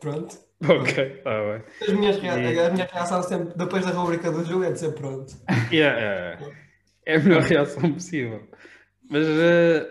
Pronto. 0.00 0.36
Ok, 0.60 1.04
está 1.04 1.30
bem. 1.30 1.62
As 1.82 1.92
minhas 1.94 2.16
E- 2.16 2.60
A 2.60 2.70
minha 2.70 2.88
reação 2.92 3.22
sempre, 3.22 3.54
depois 3.56 3.84
da 3.84 3.92
rubrica 3.92 4.30
do 4.30 4.44
Ju, 4.44 4.64
é 4.64 4.72
dizer 4.72 4.92
pronto. 4.92 5.32
Yeah, 5.70 6.00
é, 6.00 6.38
é 7.06 7.16
a 7.16 7.20
melhor 7.20 7.42
reação 7.42 7.92
possível. 7.92 8.48
Mas 9.08 9.26
eh, 9.26 9.88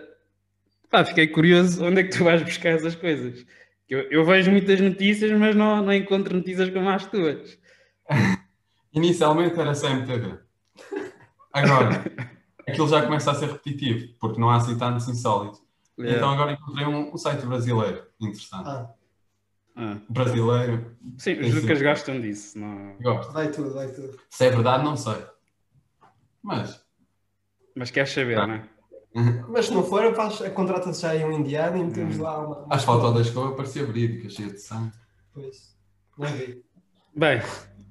pá, 0.90 1.04
fiquei 1.04 1.26
curioso 1.28 1.84
onde 1.84 2.00
é 2.00 2.04
que 2.04 2.16
tu 2.16 2.24
vais 2.24 2.42
buscar 2.42 2.70
essas 2.70 2.94
coisas. 2.94 3.46
Eu, 3.88 4.00
eu 4.10 4.24
vejo 4.24 4.50
muitas 4.50 4.78
notícias, 4.80 5.30
mas 5.38 5.56
não, 5.56 5.82
não 5.82 5.92
encontro 5.92 6.36
notícias 6.36 6.68
como 6.70 6.88
as 6.90 7.06
tuas. 7.06 7.58
Inicialmente 8.92 9.58
era 9.58 9.74
CMTV. 9.74 10.38
Agora, 11.52 12.04
aquilo 12.68 12.88
já 12.88 13.02
começa 13.02 13.30
a 13.30 13.34
ser 13.34 13.46
repetitivo, 13.46 14.14
porque 14.20 14.38
não 14.40 14.50
há 14.50 14.56
assim 14.56 14.76
tantos 14.76 15.08
insólitos. 15.08 15.60
Yeah. 15.98 16.18
Então 16.18 16.30
agora 16.30 16.52
encontrei 16.52 16.86
um, 16.86 17.12
um 17.12 17.16
site 17.16 17.44
brasileiro 17.44 18.04
interessante. 18.20 18.68
Ah, 18.68 18.90
Ah. 19.80 19.96
Brasileiro, 20.08 20.96
Sim, 21.18 21.38
os. 21.40 21.54
Lucas 21.54 21.80
gostam 21.80 22.20
disso. 22.20 22.58
Não... 22.58 22.96
gosto. 23.00 23.32
vai 23.32 23.48
tudo, 23.50 23.72
vai 23.74 23.86
tudo. 23.88 24.18
Se 24.28 24.46
é 24.46 24.50
verdade, 24.50 24.82
não 24.84 24.96
sei. 24.96 25.14
Mas, 26.42 26.80
Mas 27.76 27.90
queres 27.90 28.10
saber, 28.12 28.36
Tá. 28.36 28.46
não 28.46 28.54
é? 28.54 28.62
Mas 29.48 29.66
se 29.66 29.74
não 29.74 29.82
for, 29.84 30.02
contrata-se 30.54 31.02
já 31.02 31.10
aí 31.10 31.24
um 31.24 31.32
indiano 31.32 31.76
e 31.78 31.84
metemos 31.84 32.18
lá 32.18 32.38
uma. 32.44 32.66
as 32.70 32.84
fotos 32.84 33.14
da 33.14 33.20
escova 33.20 33.54
parecia 33.56 33.84
verídica, 33.86 34.28
cheia 34.28 34.50
de 34.50 34.58
sangue. 34.60 34.92
Pois. 35.32 35.76
Não 36.18 36.26
vi. 36.28 36.62
Bem, 37.16 37.40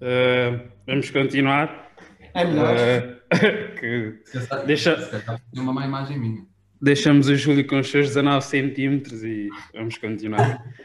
eh, 0.01 0.67
vamos 0.85 1.09
continuar. 1.09 1.89
É 2.33 2.45
melhor. 2.45 2.75
Eh, 2.77 3.19
que 3.79 4.23
calhar- 4.31 4.65
Deixa- 4.65 5.23
uma 5.55 5.73
má 5.73 5.85
imagem 5.85 6.19
minha. 6.19 6.45
deixamos 6.81 7.27
o 7.27 7.35
Júlio 7.35 7.65
com 7.65 7.79
os 7.79 7.89
seus 7.89 8.07
19 8.07 8.45
centímetros 8.45 9.23
e 9.23 9.49
vamos 9.73 9.97
continuar. 9.97 10.63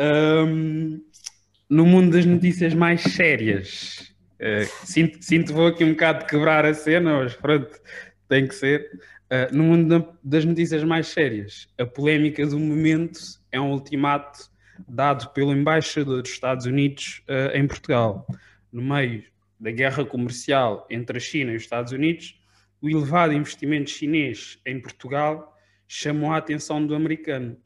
Ahm, 0.00 1.02
no 1.68 1.84
mundo 1.84 2.12
das 2.16 2.24
notícias 2.24 2.72
mais 2.72 3.02
sérias, 3.02 4.14
eh, 4.38 4.64
sinto, 4.82 5.22
sinto 5.22 5.52
vou 5.52 5.66
aqui 5.66 5.84
um 5.84 5.90
bocado 5.90 6.24
quebrar 6.24 6.64
a 6.64 6.72
cena, 6.72 7.18
mas 7.22 7.36
pronto, 7.36 7.68
tem 8.26 8.48
que 8.48 8.54
ser. 8.54 8.88
Ah, 9.28 9.48
no 9.52 9.62
mundo 9.62 10.00
da- 10.00 10.12
das 10.24 10.44
notícias 10.46 10.82
mais 10.84 11.08
sérias, 11.08 11.68
a 11.78 11.84
polémica 11.84 12.46
do 12.46 12.58
momento 12.58 13.20
é 13.52 13.60
um 13.60 13.72
ultimato 13.72 14.50
dado 14.88 15.28
pelo 15.34 15.52
embaixador 15.52 16.22
dos 16.22 16.30
Estados 16.32 16.64
Unidos 16.64 17.22
ah, 17.28 17.50
em 17.54 17.66
Portugal. 17.66 18.26
No 18.72 18.80
meio 18.82 19.22
da 19.60 19.70
guerra 19.70 20.02
comercial 20.06 20.86
entre 20.90 21.18
a 21.18 21.20
China 21.20 21.52
e 21.52 21.56
os 21.56 21.62
Estados 21.62 21.92
Unidos, 21.92 22.40
o 22.80 22.88
elevado 22.88 23.34
investimento 23.34 23.90
chinês 23.90 24.58
em 24.64 24.80
Portugal 24.80 25.54
chamou 25.86 26.32
a 26.32 26.38
atenção 26.38 26.84
do 26.86 26.94
americano. 26.94 27.58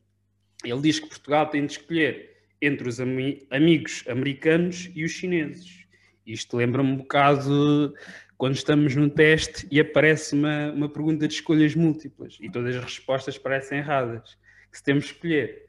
Ele 0.64 0.80
diz 0.80 0.99
que 0.99 1.09
Portugal 1.09 1.47
tem 1.49 1.66
de 1.66 1.73
escolher 1.73 2.30
entre 2.61 2.88
os 2.88 3.00
ami- 3.00 3.47
amigos 3.50 4.04
americanos 4.09 4.90
e 4.94 5.04
os 5.04 5.12
chineses. 5.12 5.85
Isto 6.26 6.56
lembra-me 6.56 6.90
um 6.90 6.97
bocado 6.97 7.94
quando 8.37 8.54
estamos 8.54 8.97
num 8.97 9.09
teste 9.09 9.66
e 9.71 9.78
aparece 9.78 10.35
uma, 10.35 10.73
uma 10.73 10.88
pergunta 10.88 11.28
de 11.28 11.35
escolhas 11.35 11.75
múltiplas 11.75 12.38
e 12.40 12.50
todas 12.50 12.75
as 12.76 12.85
respostas 12.85 13.37
parecem 13.38 13.78
erradas. 13.78 14.37
Que 14.71 14.78
se 14.78 14.85
temos 14.85 15.04
de 15.04 15.12
escolher 15.12 15.66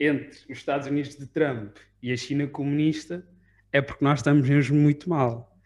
entre 0.00 0.38
os 0.50 0.58
Estados 0.58 0.86
Unidos 0.86 1.16
de 1.16 1.26
Trump 1.26 1.76
e 2.02 2.12
a 2.12 2.16
China 2.16 2.46
comunista, 2.46 3.26
é 3.72 3.80
porque 3.80 4.04
nós 4.04 4.20
estamos 4.20 4.48
mesmo 4.48 4.76
muito 4.76 5.08
mal. 5.08 5.56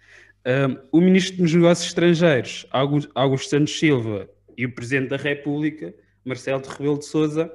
Um, 0.44 0.98
o 0.98 1.00
Ministro 1.00 1.36
dos 1.36 1.54
Negócios 1.54 1.86
Estrangeiros, 1.88 2.66
Augusto, 2.70 3.48
Santos 3.48 3.78
Silva, 3.78 4.28
e 4.56 4.66
o 4.66 4.74
Presidente 4.74 5.08
da 5.10 5.16
República, 5.16 5.94
Marcelo 6.24 6.60
de 6.60 6.68
Rebelo 6.68 6.98
de 6.98 7.06
Sousa, 7.06 7.52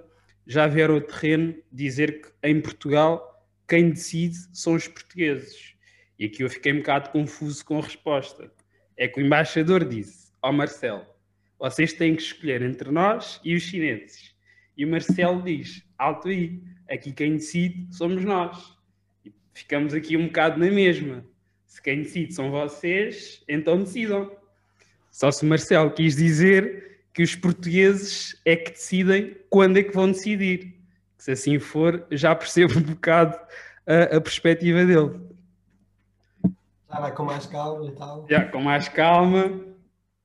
já 0.48 0.66
vieram 0.66 0.96
ao 0.96 1.02
terreno 1.02 1.56
dizer 1.72 2.22
que 2.22 2.30
em 2.42 2.62
Portugal 2.62 3.46
quem 3.68 3.90
decide 3.90 4.38
são 4.54 4.76
os 4.76 4.88
portugueses. 4.88 5.76
E 6.18 6.26
aqui 6.26 6.42
eu 6.42 6.50
fiquei 6.50 6.72
um 6.72 6.78
bocado 6.78 7.10
confuso 7.10 7.64
com 7.66 7.78
a 7.78 7.82
resposta. 7.82 8.50
É 8.96 9.08
que 9.08 9.20
o 9.20 9.26
embaixador 9.26 9.84
disse 9.86 10.32
ao 10.42 10.54
Marcelo: 10.54 11.06
vocês 11.60 11.92
têm 11.94 12.16
que 12.16 12.22
escolher 12.22 12.62
entre 12.62 12.90
nós 12.90 13.42
e 13.44 13.56
os 13.56 13.64
chineses. 13.64 14.34
E 14.78 14.86
o 14.86 14.88
Marcelo 14.88 15.42
diz: 15.42 15.84
alto 15.98 16.30
aí, 16.30 16.62
aqui 16.90 17.12
quem 17.12 17.34
decide 17.34 17.94
somos 17.94 18.24
nós. 18.24 18.78
E 19.26 19.34
ficamos 19.54 19.94
aqui 19.94 20.16
um 20.16 20.28
bocado 20.28 20.60
na 20.60 20.72
mesma. 20.72 21.26
Se 21.66 21.82
quem 21.82 22.04
decide 22.04 22.34
são 22.34 22.50
vocês, 22.50 23.44
então 23.48 23.80
decidam. 23.80 24.32
Só 25.12 25.30
se 25.30 25.44
o 25.44 25.48
Marcelo 25.48 25.92
quis 25.92 26.16
dizer 26.16 26.97
que 27.18 27.24
os 27.24 27.36
portugueses 27.36 28.40
é 28.46 28.56
que 28.56 28.70
decidem 28.70 29.36
quando 29.50 29.78
é 29.78 29.82
que 29.82 29.92
vão 29.92 30.12
decidir. 30.12 30.80
Se 31.18 31.32
assim 31.32 31.58
for, 31.58 32.06
já 32.12 32.36
percebo 32.36 32.78
um 32.78 32.84
bocado 32.84 33.36
a, 33.88 34.18
a 34.18 34.22
perspectiva 34.22 34.86
dele. 34.86 35.20
Já 36.88 37.00
vai 37.00 37.12
com 37.16 37.24
mais 37.24 37.48
calma 37.48 37.88
e 37.88 37.92
tal. 37.94 38.28
Já, 38.30 38.46
com 38.46 38.62
mais 38.62 38.88
calma, 38.88 39.60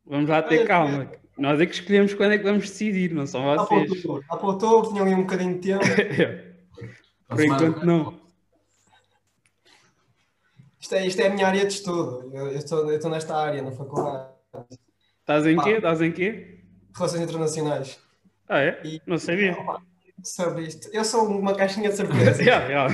vamos 0.05 0.29
lá 0.29 0.43
ter 0.43 0.67
calma. 0.67 1.11
Nós 1.39 1.59
é 1.63 1.65
que 1.65 1.73
escolhemos 1.73 2.13
quando 2.13 2.33
é 2.33 2.37
que 2.37 2.45
vamos 2.45 2.69
decidir, 2.69 3.15
não 3.15 3.27
são 3.27 3.43
vocês. 3.43 4.03
para 4.29 4.47
outubro, 4.47 4.91
tinha 4.91 5.01
ali 5.01 5.15
um 5.15 5.23
bocadinho 5.23 5.59
de 5.59 5.61
tempo. 5.61 5.85
A 7.31 7.33
Por 7.35 7.43
enquanto 7.43 7.87
não. 7.87 8.21
Isto 10.79 10.95
é, 10.95 11.07
isto 11.07 11.21
é 11.23 11.29
a 11.29 11.31
minha 11.31 11.47
área 11.47 11.65
de 11.65 11.73
estudo. 11.73 12.31
Eu, 12.35 12.49
eu 12.49 12.59
estou, 12.59 12.81
eu 12.91 12.97
estou 12.97 13.11
nesta 13.11 13.35
área, 13.35 13.63
na 13.63 13.73
faculdade. 13.73 14.29
Estás 15.21 15.47
em 15.47 15.57
Pá. 15.57 15.65
quê? 15.65 15.71
Estás 15.71 16.03
em 16.03 16.13
quê? 16.13 16.62
Relações 16.95 17.23
Internacionais. 17.23 17.99
Ah, 18.49 18.61
é? 18.61 18.81
E- 18.85 19.01
Não 19.07 19.19
sabia. 19.19 19.57
Sobre 20.23 20.63
isto. 20.67 20.89
Eu 20.93 21.05
sou 21.05 21.27
uma 21.27 21.55
caixinha 21.55 21.89
de 21.91 21.97
surpresas. 21.97 22.45
Já, 22.45 22.69
já. 22.69 22.87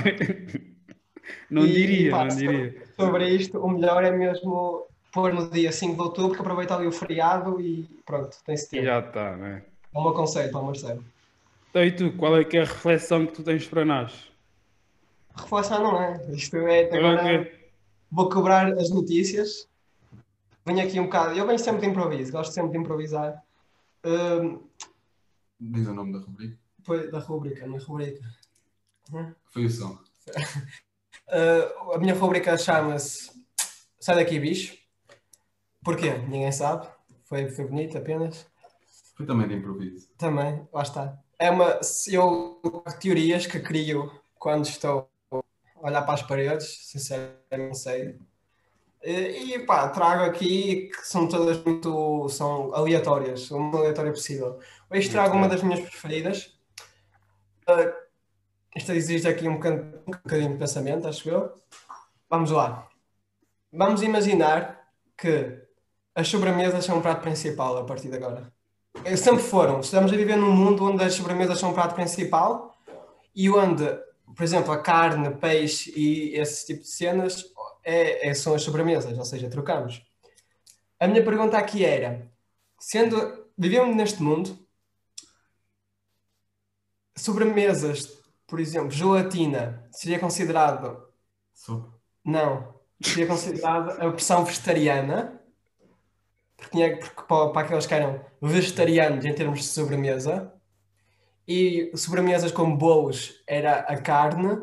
Não 1.49 1.63
E, 1.65 1.73
diria, 1.73 2.11
pá, 2.11 2.23
não 2.23 2.31
sobre- 2.31 2.47
diria. 2.71 2.83
Sobre 2.95 3.27
isto, 3.29 3.59
o 3.59 3.69
melhor 3.69 4.03
é 4.03 4.11
mesmo 4.11 4.87
pôr 5.11 5.33
no 5.33 5.49
dia 5.49 5.71
5 5.71 5.95
de 5.95 6.01
outubro, 6.01 6.35
que 6.35 6.41
aproveita 6.41 6.75
ali 6.75 6.87
o 6.87 6.91
feriado 6.91 7.59
e 7.61 7.83
pronto, 8.05 8.37
tem-se 8.45 8.69
tempo. 8.69 8.85
já 8.85 8.99
está, 8.99 9.35
não 9.35 9.45
é? 9.45 9.63
É 9.93 9.97
o 9.97 10.03
meu 10.03 10.13
conselho 10.13 10.51
para 10.51 10.59
o 10.61 10.65
Marcelo. 10.65 11.03
Então 11.69 11.83
e 11.83 11.91
tu, 11.91 12.11
qual 12.13 12.37
é 12.37 12.43
que 12.43 12.57
é 12.57 12.61
a 12.61 12.65
reflexão 12.65 13.25
que 13.25 13.33
tu 13.33 13.43
tens 13.43 13.67
para 13.67 13.83
nós? 13.85 14.31
Reflexão 15.35 15.83
não 15.83 16.01
é. 16.01 16.19
Isto 16.31 16.57
é. 16.57 16.81
É 16.89 16.97
Agora 16.97 17.31
é? 17.41 17.51
vou 18.11 18.29
cobrar 18.29 18.67
as 18.73 18.89
notícias. 18.89 19.67
Venho 20.65 20.81
aqui 20.83 20.99
um 20.99 21.03
bocado. 21.05 21.35
Eu 21.37 21.45
venho 21.45 21.59
sempre 21.59 21.81
de 21.81 21.87
improviso, 21.87 22.31
gosto 22.31 22.51
sempre 22.53 22.71
de 22.71 22.77
improvisar. 22.77 23.41
Hum, 24.05 24.67
Diz 25.59 25.87
o 25.87 25.93
nome 25.93 26.13
da 26.13 26.19
rubrica. 26.19 26.57
depois 26.77 27.11
da 27.11 27.19
rubrica, 27.19 27.65
a 27.65 27.67
minha 27.67 27.81
rubrica. 27.81 28.21
Foi 29.51 29.65
o 29.65 29.69
som. 29.69 29.99
Uh, 31.27 31.91
a 31.93 31.97
minha 31.97 32.13
rubrica 32.13 32.57
chama-se 32.57 33.39
Sai 33.99 34.15
daqui, 34.15 34.39
bicho. 34.39 34.77
Porquê? 35.83 36.13
Ninguém 36.19 36.51
sabe. 36.53 36.87
Foi, 37.25 37.49
foi 37.49 37.65
bonito 37.65 37.97
apenas. 37.97 38.47
Foi 39.15 39.25
também 39.25 39.47
de 39.47 39.55
improviso. 39.55 40.09
Também, 40.17 40.65
lá 40.71 40.81
está. 40.81 41.19
É 41.37 41.51
uma. 41.51 41.79
Eu 42.07 42.61
teorias 43.01 43.45
que 43.45 43.59
crio 43.59 44.09
quando 44.35 44.65
estou 44.65 45.09
a 45.29 45.41
olhar 45.75 46.03
para 46.03 46.13
as 46.13 46.23
paredes, 46.23 46.87
sinceramente 46.87 47.57
não 47.57 47.73
sei. 47.73 48.17
E, 49.01 49.59
pá, 49.59 49.87
trago 49.89 50.23
aqui 50.23 50.89
que 50.89 51.07
são 51.07 51.27
todas 51.27 51.63
muito. 51.63 52.27
são 52.29 52.73
aleatórias, 52.73 53.49
o 53.49 53.59
mais 53.59 53.75
aleatória 53.75 54.11
possível. 54.11 54.59
Hoje 54.89 55.09
trago 55.09 55.37
uma 55.37 55.47
das 55.47 55.63
minhas 55.63 55.79
preferidas. 55.79 56.57
Uh, 57.67 57.93
isto 58.75 58.91
exige 58.91 59.27
aqui 59.27 59.47
um 59.47 59.53
bocadinho, 59.53 60.01
um 60.05 60.11
bocadinho 60.11 60.51
de 60.51 60.57
pensamento, 60.57 61.07
acho 61.07 61.29
eu. 61.29 61.53
Vamos 62.29 62.51
lá. 62.51 62.89
Vamos 63.71 64.01
imaginar 64.01 64.89
que 65.17 65.59
as 66.13 66.27
sobremesas 66.27 66.83
são 66.83 66.97
um 66.97 67.01
prato 67.01 67.21
principal 67.21 67.77
a 67.77 67.85
partir 67.85 68.09
de 68.09 68.17
agora. 68.17 68.51
Sempre 69.15 69.43
foram. 69.43 69.79
Estamos 69.79 70.11
a 70.11 70.15
viver 70.15 70.35
num 70.35 70.51
mundo 70.51 70.83
onde 70.85 71.03
as 71.03 71.13
sobremesas 71.13 71.57
são 71.57 71.69
um 71.69 71.73
prato 71.73 71.95
principal 71.95 72.75
e 73.33 73.49
onde, 73.49 73.85
por 74.35 74.43
exemplo, 74.43 74.73
a 74.73 74.81
carne, 74.81 75.33
peixe 75.35 75.93
e 75.95 76.35
esse 76.35 76.65
tipo 76.65 76.81
de 76.81 76.89
cenas 76.89 77.45
é, 77.83 78.29
é- 78.29 78.33
são 78.33 78.53
as 78.53 78.61
sobremesas, 78.63 79.17
ou 79.17 79.25
seja, 79.25 79.49
trocamos. 79.49 80.01
A 80.99 81.07
minha 81.07 81.23
pergunta 81.23 81.57
aqui 81.57 81.83
era: 81.85 82.29
sendo 82.79 83.47
vivemos 83.57 83.95
neste 83.95 84.21
mundo 84.21 84.57
sobremesas, 87.17 88.07
por 88.47 88.59
exemplo, 88.59 88.91
gelatina, 88.91 89.85
seria 89.91 90.19
considerado. 90.19 91.05
Não. 92.23 92.79
Seria 93.01 93.27
considerado 93.27 93.91
a 93.91 94.09
versão 94.09 94.43
vegetariana. 94.45 95.41
Porque, 96.57 96.71
tinha- 96.71 96.97
porque 96.99 97.21
para, 97.23 97.49
para 97.51 97.61
aqueles 97.61 97.85
que 97.85 97.93
eram 97.93 98.25
vegetarianos 98.41 99.23
em 99.25 99.33
termos 99.33 99.59
de 99.59 99.65
sobremesa. 99.65 100.53
E 101.47 101.91
sobremesas 101.95 102.51
como 102.51 102.77
bolos 102.77 103.41
era 103.47 103.79
a 103.81 103.99
carne. 104.01 104.61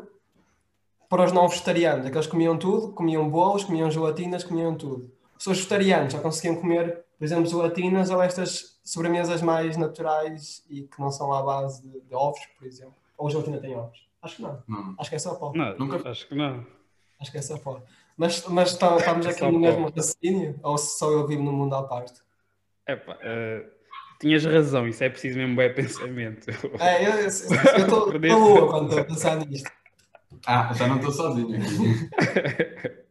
Para 1.09 1.23
os 1.23 1.31
não 1.31 1.47
vegetarianos, 1.47 2.05
aqueles 2.05 2.25
que 2.25 2.31
comiam 2.31 2.57
tudo, 2.57 2.91
comiam 2.93 3.29
bolos, 3.29 3.63
comiam 3.63 3.89
gelatinas, 3.89 4.43
comiam 4.43 4.75
tudo. 4.75 5.11
Se 5.37 5.49
os 5.49 5.57
vegetarianos 5.57 6.11
só 6.13 6.19
conseguiam 6.19 6.55
comer, 6.57 7.05
por 7.17 7.23
exemplo, 7.25 7.45
gelatinas 7.45 8.09
ou 8.09 8.21
estas 8.21 8.79
sobremesas 8.83 9.41
mais 9.41 9.77
naturais 9.77 10.63
e 10.69 10.81
que 10.83 10.99
não 10.99 11.09
são 11.11 11.31
à 11.33 11.41
base 11.41 11.81
de, 11.81 12.01
de 12.01 12.13
ovos, 12.15 12.39
por 12.57 12.67
exemplo. 12.67 12.95
Ou 13.17 13.29
gelatina 13.29 13.59
tem 13.59 13.75
ovos? 13.75 14.05
Acho 14.21 14.35
que 14.37 14.41
não. 14.41 14.63
Não. 14.67 14.95
Acho 14.99 15.09
que 15.09 15.15
é 15.15 15.19
só 15.19 15.35
pó. 15.35 15.53
Não, 15.55 15.77
Nunca- 15.77 16.09
acho 16.09 16.27
que 16.27 16.35
não. 16.35 16.65
Acho 17.21 17.31
que 17.31 17.37
é 17.37 17.41
só 17.41 17.57
pó. 17.57 17.81
Mas, 18.17 18.45
mas 18.47 18.75
tá- 18.77 18.97
estamos 18.97 19.25
aqui 19.27 19.39
Só 19.39 19.51
no 19.51 19.59
mesmo 19.59 19.85
raciocínio? 19.85 20.59
Ou 20.63 20.77
só 20.77 21.09
eu 21.11 21.25
vivo 21.27 21.43
no 21.43 21.51
mundo 21.53 21.75
à 21.75 21.83
parte? 21.83 22.19
Epá, 22.87 23.17
eh, 23.21 23.65
tinhas 24.19 24.43
razão, 24.43 24.87
isso 24.87 25.03
é 25.03 25.09
preciso 25.09 25.37
mesmo 25.37 25.55
bem 25.55 25.71
pensamento. 25.75 26.49
É, 26.79 27.05
eu 27.23 27.27
estou 27.27 28.09
lua 28.11 28.67
quando 28.69 28.85
estou 28.89 28.99
a 28.99 29.03
pensar 29.05 29.35
nisto. 29.45 29.71
Ah, 30.45 30.73
já 30.73 30.87
não 30.87 30.97
estou 30.97 31.11
sozinho 31.11 31.55
aqui. 31.55 32.09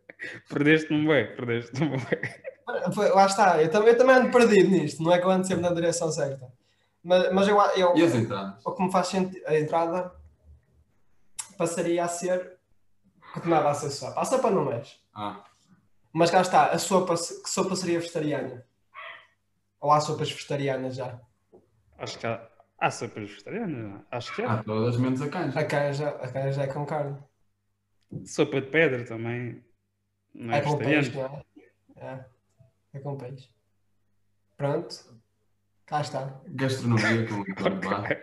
Perdeste-me 0.48 1.06
bem, 1.06 1.34
perdeste-me 1.36 1.88
bem. 1.90 3.10
Lá 3.14 3.26
está, 3.26 3.62
eu 3.62 3.70
também, 3.70 3.90
eu 3.90 3.98
também 3.98 4.16
ando 4.16 4.30
perdido 4.30 4.68
nisto, 4.70 5.02
não 5.02 5.12
é 5.12 5.18
que 5.18 5.24
eu 5.24 5.30
ando 5.30 5.46
sempre 5.46 5.62
na 5.62 5.72
direção 5.72 6.10
certa. 6.10 6.50
Mas, 7.02 7.32
mas 7.32 7.46
eu, 7.48 7.60
eu, 7.76 7.96
E 7.96 8.02
as 8.02 8.14
entradas? 8.14 8.64
o 8.66 8.72
que 8.72 8.82
me 8.82 8.90
faz 8.90 9.06
sentido, 9.08 9.46
a 9.46 9.56
entrada 9.58 10.12
passaria 11.56 12.04
a 12.04 12.08
ser, 12.08 12.58
continuava 13.32 13.70
a 13.70 13.74
ser 13.74 13.90
sopa. 13.90 14.20
A 14.20 14.24
sopa 14.24 14.50
não 14.50 14.64
mexe. 14.64 14.96
Ah, 15.14 15.44
Mas 16.12 16.30
cá 16.30 16.40
está, 16.40 16.66
a 16.66 16.78
sopa, 16.78 17.14
que 17.14 17.48
sopa 17.48 17.76
seria 17.76 18.00
vegetariana? 18.00 18.64
Ou 19.80 19.92
há 19.92 20.00
sopas 20.00 20.30
vegetarianas 20.30 20.96
já? 20.96 21.20
Acho 21.98 22.18
que 22.18 22.26
há, 22.26 22.46
há 22.78 22.90
sopas 22.90 23.30
vegetarianas, 23.30 24.02
acho 24.10 24.34
que 24.34 24.42
há. 24.42 24.52
há 24.54 24.62
todas 24.62 24.96
menos 24.96 25.20
a 25.22 25.28
canja. 25.28 25.58
A 25.58 25.64
canja, 25.64 26.08
a 26.08 26.28
canja 26.28 26.62
é 26.62 26.66
com 26.66 26.86
carne. 26.86 27.18
Sopa 28.24 28.60
de 28.60 28.68
pedra 28.68 29.04
também 29.04 29.62
não 30.34 30.54
é, 30.54 30.58
É 30.58 30.60
com 30.60 30.78
peixe, 30.78 31.12
não 31.12 31.24
é? 31.24 31.44
É, 31.96 32.24
é 32.94 32.98
com 33.00 33.16
peixe. 33.16 33.48
Pronto, 34.56 34.94
cá 35.86 36.00
está. 36.00 36.40
Gastronomia 36.48 37.26
com 37.26 37.44
com 37.54 37.80
bar. 37.80 38.22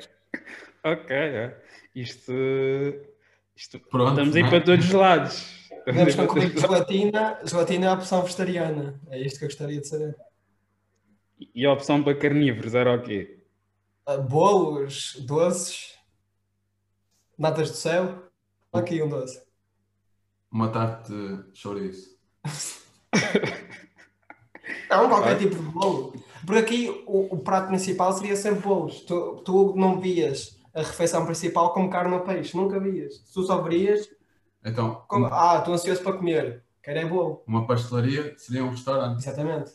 Ok, 0.83 1.15
é. 1.15 1.61
isto, 1.95 2.33
isto 3.55 3.79
Pronto. 3.79 4.11
estamos 4.11 4.35
aí 4.35 4.43
é? 4.43 4.49
para 4.49 4.61
todos 4.61 4.85
os 4.85 4.91
lados. 4.91 5.69
Para 5.85 6.15
concluir 6.15 6.53
que 6.53 6.61
gelatina, 6.61 7.39
gelatina 7.43 7.85
é 7.85 7.89
a 7.89 7.93
opção 7.93 8.21
vegetariana. 8.21 8.99
É 9.09 9.19
isto 9.19 9.39
que 9.39 9.45
eu 9.45 9.49
gostaria 9.49 9.81
de 9.81 9.87
saber. 9.87 10.15
E 11.53 11.65
a 11.65 11.73
opção 11.73 12.01
para 12.03 12.15
carnívoros 12.17 12.73
era 12.73 12.93
o 12.93 13.01
quê? 13.01 13.42
Ah, 14.05 14.17
bolos, 14.17 15.15
doces, 15.25 15.97
natas 17.37 17.69
do 17.71 17.77
céu. 17.77 18.23
Aqui 18.71 19.01
um 19.01 19.09
doce. 19.09 19.41
Uma 20.51 20.69
tarte 20.71 21.11
de 21.11 21.49
chouriço. 21.57 22.17
Não, 24.89 25.07
qualquer 25.09 25.35
Ah. 25.35 25.37
tipo 25.37 25.55
de 25.55 25.61
bolo. 25.61 26.13
Porque 26.45 26.59
aqui 26.59 27.03
o, 27.07 27.35
o 27.35 27.39
prato 27.39 27.67
principal 27.67 28.11
seria 28.13 28.35
sempre 28.35 28.61
bolos. 28.61 29.01
Tu, 29.01 29.41
tu 29.45 29.75
não 29.75 29.99
vias 29.99 30.59
a 30.73 30.79
refeição 30.81 31.25
principal 31.25 31.73
como 31.73 31.89
carne 31.89 32.13
ou 32.13 32.21
peixe. 32.21 32.55
Nunca 32.57 32.79
vias. 32.79 33.19
Tu 33.33 33.43
só 33.43 33.61
verias 33.61 34.09
Então, 34.65 35.03
como, 35.07 35.27
uma, 35.27 35.53
ah, 35.55 35.59
estou 35.59 35.73
ansioso 35.73 36.01
para 36.03 36.17
comer. 36.17 36.63
Quero 36.81 36.99
é 36.99 37.05
bolo. 37.05 37.43
uma 37.47 37.65
pastelaria 37.65 38.35
seria 38.37 38.63
um 38.63 38.71
restaurante. 38.71 39.19
Exatamente. 39.19 39.71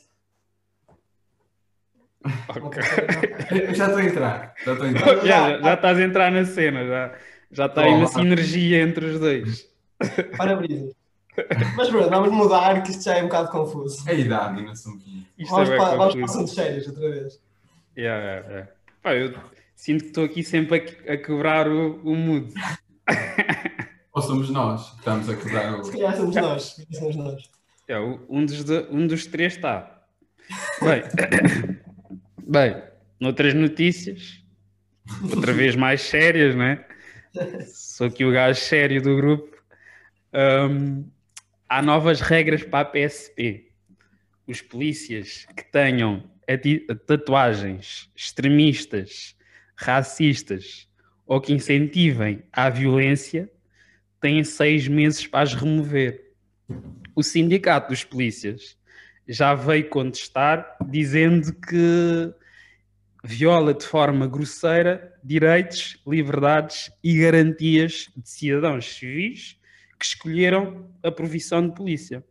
Ok. 2.48 2.83
Eu 3.68 3.74
já 3.74 3.87
estou 3.87 3.98
a 4.00 4.04
entrar. 4.04 4.54
Já 4.64 4.72
estou 4.72 4.87
a 4.87 4.90
entrar. 4.90 5.26
já, 5.26 5.61
já 5.61 5.74
estás 5.74 5.98
a 5.98 6.02
entrar 6.02 6.33
na 6.33 6.44
cena, 6.44 6.85
já, 6.87 7.14
já 7.52 7.66
está 7.66 7.83
aí 7.83 7.92
uma 7.94 8.07
sinergia 8.09 8.83
entre 8.83 9.07
os 9.07 9.20
dois. 9.20 9.68
Para-brisas. 10.37 10.92
Mas 11.76 11.88
pronto, 11.88 12.11
vamos 12.11 12.31
mudar 12.33 12.83
que 12.83 12.90
isto 12.90 13.04
já 13.04 13.16
é 13.16 13.20
um 13.22 13.26
bocado 13.26 13.50
confuso. 13.50 14.09
É 14.09 14.12
a 14.12 14.14
idade, 14.14 14.64
Isto 14.64 14.90
Vamos 15.50 15.68
é 15.68 15.70
bem 15.72 15.78
para, 15.78 15.96
vamos 15.96 16.14
para 16.16 16.24
assuntos 16.24 16.54
sérios 16.54 16.87
outra 16.88 17.11
vez. 17.11 17.40
Yeah, 17.96 18.24
yeah, 18.24 18.48
yeah. 18.48 18.70
Pá, 19.02 19.14
eu 19.14 19.35
sinto 19.76 20.00
que 20.02 20.09
estou 20.09 20.24
aqui 20.24 20.42
sempre 20.42 20.98
a, 21.09 21.12
a 21.12 21.16
quebrar 21.16 21.68
o, 21.68 22.00
o 22.02 22.14
mood. 22.16 22.52
Ou 24.12 24.22
somos 24.22 24.50
nós 24.50 24.90
que 24.90 24.98
estamos 24.98 25.28
a 25.31 25.37
quebrar 25.37 25.85
Se 25.85 25.90
o. 25.90 25.92
calhar 25.92 26.16
somos 26.16 26.35
nós. 26.37 26.62
se 26.74 26.87
calhar 26.87 27.00
somos 27.00 27.16
nós. 27.16 27.50
É, 27.87 27.98
um, 28.00 28.44
dos, 28.44 28.64
de- 28.64 28.87
um 28.90 29.07
dos 29.07 29.26
três 29.26 29.54
está. 29.54 30.02
Bem, 30.83 31.02
bem, 32.48 32.82
noutras 33.20 33.52
notícias, 33.52 34.42
outra 35.22 35.52
vez 35.52 35.76
mais 35.76 36.00
sérias, 36.00 36.56
né? 36.56 36.82
Sou 37.66 38.06
aqui 38.06 38.24
o 38.24 38.32
gajo 38.32 38.58
sério 38.58 39.02
do 39.02 39.14
grupo. 39.16 39.54
Hum, 40.32 41.04
há 41.68 41.82
novas 41.82 42.22
regras 42.22 42.62
para 42.62 42.80
a 42.80 42.84
PSP. 42.90 43.70
Os 44.46 44.62
polícias 44.62 45.46
que 45.54 45.62
tenham 45.70 46.24
tatuagens 47.06 48.11
extremistas, 48.16 49.37
racistas 49.76 50.88
ou 51.26 51.42
que 51.42 51.52
incentivem 51.52 52.42
a 52.50 52.70
violência 52.70 53.52
têm 54.22 54.42
seis 54.42 54.88
meses 54.88 55.26
para 55.26 55.42
as 55.42 55.52
remover. 55.52 56.32
O 57.14 57.22
sindicato 57.22 57.90
dos 57.90 58.04
polícias 58.04 58.78
já 59.29 59.55
veio 59.55 59.88
contestar 59.91 60.77
dizendo 60.88 61.53
que 61.53 62.33
viola 63.23 63.75
de 63.75 63.85
forma 63.85 64.27
grosseira 64.27 65.14
direitos, 65.23 66.01
liberdades 66.07 66.91
e 67.05 67.19
garantias 67.19 68.09
de 68.17 68.29
cidadãos 68.29 68.87
civis 68.87 69.59
que 69.99 70.05
escolheram 70.07 70.91
a 71.03 71.11
profissão 71.11 71.69
de 71.69 71.75
polícia. 71.75 72.25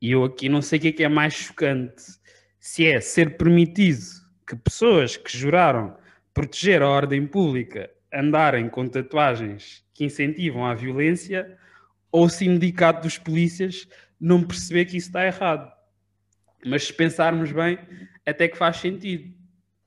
E 0.00 0.12
eu 0.12 0.22
aqui 0.22 0.48
não 0.48 0.62
sei 0.62 0.78
o 0.78 0.82
que 0.82 0.88
é, 0.88 0.92
que 0.92 1.04
é 1.04 1.08
mais 1.08 1.34
chocante. 1.34 2.02
Se 2.60 2.86
é 2.86 3.00
ser 3.00 3.36
permitido 3.36 4.04
que 4.46 4.54
pessoas 4.54 5.16
que 5.16 5.36
juraram 5.36 5.96
proteger 6.32 6.82
a 6.82 6.88
ordem 6.88 7.26
pública 7.26 7.90
andarem 8.12 8.68
com 8.68 8.86
tatuagens 8.86 9.84
que 9.92 10.04
incentivam 10.04 10.64
a 10.64 10.74
violência 10.74 11.58
ou 12.12 12.26
o 12.26 12.28
sindicato 12.28 13.02
dos 13.02 13.18
polícias 13.18 13.88
não 14.20 14.42
perceber 14.42 14.84
que 14.84 14.96
isso 14.96 15.08
está 15.08 15.26
errado. 15.26 15.73
Mas 16.64 16.84
se 16.84 16.92
pensarmos 16.92 17.52
bem, 17.52 17.78
até 18.24 18.48
que 18.48 18.56
faz 18.56 18.78
sentido. 18.78 19.32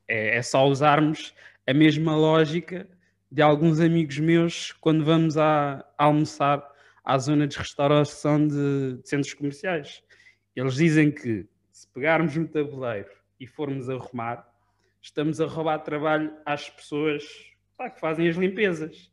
É, 0.06 0.36
é 0.36 0.42
só 0.42 0.66
usarmos 0.66 1.34
a 1.66 1.74
mesma 1.74 2.16
lógica 2.16 2.88
de 3.30 3.42
alguns 3.42 3.78
amigos 3.80 4.18
meus 4.18 4.72
quando 4.72 5.04
vamos 5.04 5.36
a, 5.36 5.84
a 5.98 6.04
almoçar 6.04 6.66
à 7.04 7.18
zona 7.18 7.46
de 7.46 7.58
restauração 7.58 8.46
de, 8.46 8.98
de 9.02 9.08
centros 9.08 9.34
comerciais. 9.34 10.02
Eles 10.56 10.74
dizem 10.74 11.10
que 11.10 11.46
se 11.70 11.86
pegarmos 11.88 12.36
um 12.36 12.46
tabuleiro 12.46 13.10
e 13.38 13.46
formos 13.46 13.88
arrumar, 13.90 14.48
estamos 15.00 15.40
a 15.40 15.46
roubar 15.46 15.78
trabalho 15.80 16.32
às 16.44 16.68
pessoas 16.70 17.24
pá, 17.76 17.90
que 17.90 18.00
fazem 18.00 18.28
as 18.28 18.36
limpezas. 18.36 19.10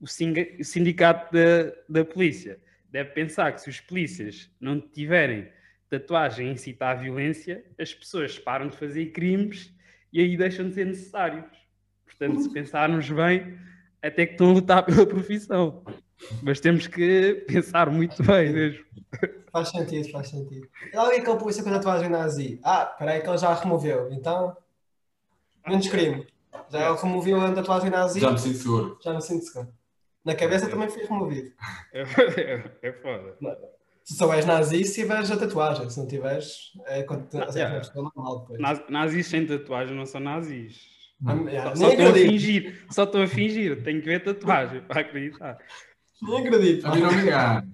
O, 0.00 0.06
sindicato 0.06 1.32
da, 1.32 1.72
da 1.88 2.04
polícia 2.04 2.60
deve 2.90 3.10
pensar 3.10 3.52
que 3.52 3.60
se 3.60 3.70
os 3.70 3.80
polícias 3.80 4.50
não 4.60 4.80
tiverem 4.80 5.48
tatuagem 5.98 6.48
a 6.48 6.52
incitar 6.52 6.96
à 6.96 7.00
violência, 7.00 7.64
as 7.78 7.92
pessoas 7.92 8.38
param 8.38 8.68
de 8.68 8.76
fazer 8.76 9.06
crimes 9.12 9.74
e 10.12 10.20
aí 10.20 10.36
deixam 10.36 10.68
de 10.68 10.74
ser 10.74 10.86
necessários. 10.86 11.44
Portanto, 12.06 12.40
se 12.40 12.52
pensarmos 12.52 13.10
bem, 13.10 13.58
até 14.02 14.26
que 14.26 14.32
estão 14.32 14.50
a 14.50 14.52
lutar 14.54 14.84
pela 14.84 15.06
profissão. 15.06 15.84
Mas 16.42 16.60
temos 16.60 16.86
que 16.86 17.44
pensar 17.46 17.90
muito 17.90 18.22
bem 18.22 18.52
mesmo. 18.52 18.84
Faz 19.50 19.68
sentido, 19.68 20.10
faz 20.10 20.28
sentido. 20.28 20.66
E 20.92 20.96
alguém 20.96 21.20
aquele 21.20 21.36
polícia 21.36 21.62
com 21.62 21.68
a 21.68 21.72
tatuagem 21.74 22.08
nazi. 22.08 22.60
Ah, 22.62 22.86
peraí 22.86 23.20
que 23.20 23.28
ele 23.28 23.38
já 23.38 23.48
a 23.48 23.54
removeu. 23.54 24.10
Então, 24.12 24.56
menos 25.66 25.88
crime. 25.88 26.26
Já 26.70 26.88
ele 26.88 26.98
removeu 26.98 27.40
a 27.40 27.52
tatuagem 27.52 27.90
nazi, 27.90 28.20
Já 28.20 28.30
me 28.30 28.38
sinto 28.38 28.56
seguro. 28.56 28.98
já 29.02 29.12
me 29.12 29.20
sinto 29.20 29.44
seguro. 29.44 29.72
Na 30.24 30.34
cabeça 30.34 30.70
também 30.70 30.88
foi 30.88 31.04
removido. 31.04 31.52
É, 31.92 32.02
é, 32.02 32.70
é 32.82 32.92
foda. 32.92 33.36
Se 34.04 34.16
souberes 34.16 34.44
nazi, 34.46 34.84
se 34.84 35.00
tiveres 35.02 35.30
a 35.30 35.36
tatuagem. 35.36 35.88
Se 35.88 35.98
não 36.00 36.06
tiveres, 36.08 36.72
é 36.86 37.02
quando 37.04 37.28
é 37.36 37.50
yeah. 37.54 37.78
pessoa 37.78 38.10
normal 38.14 38.40
depois. 38.40 38.60
Naz- 38.60 38.82
Nazis 38.88 39.26
sem 39.26 39.46
tatuagem 39.46 39.96
não 39.96 40.06
são 40.06 40.20
nazis. 40.20 40.90
Yeah, 41.24 41.76
Só 41.76 41.82
Nem 41.84 41.90
estão 41.92 42.06
a 42.06 42.08
acredito. 42.10 42.30
fingir. 42.32 42.86
Só 42.90 43.04
estão 43.04 43.22
a 43.22 43.26
fingir. 43.28 43.82
Tenho 43.84 44.00
que 44.00 44.06
ver 44.06 44.24
tatuagem 44.24 44.82
para 44.82 45.00
acreditar. 45.02 45.58
Nem 46.20 46.38
acredito. 46.46 46.84
A 46.86 46.94
mim 46.94 47.00
não 47.00 47.12
me 47.12 47.22
engano. 47.22 47.72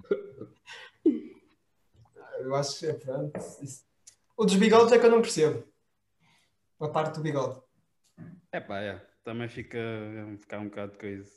Eu 2.40 2.54
acho 2.54 2.78
que 2.78 2.86
é 2.86 2.92
pronto. 2.92 3.36
Isso- 3.62 3.84
O 4.36 4.44
dos 4.44 4.54
bigodes 4.56 4.92
é 4.92 4.98
que 4.98 5.06
eu 5.06 5.10
não 5.10 5.20
percebo. 5.22 5.64
A 6.80 6.88
parte 6.88 7.14
do 7.16 7.22
bigode. 7.22 7.60
É 8.52 8.60
pá, 8.60 8.80
é. 8.80 9.00
também 9.24 9.48
fica, 9.48 9.78
fica 10.38 10.58
um 10.58 10.64
bocado 10.68 10.92
de 10.92 10.98
coisa. 10.98 11.30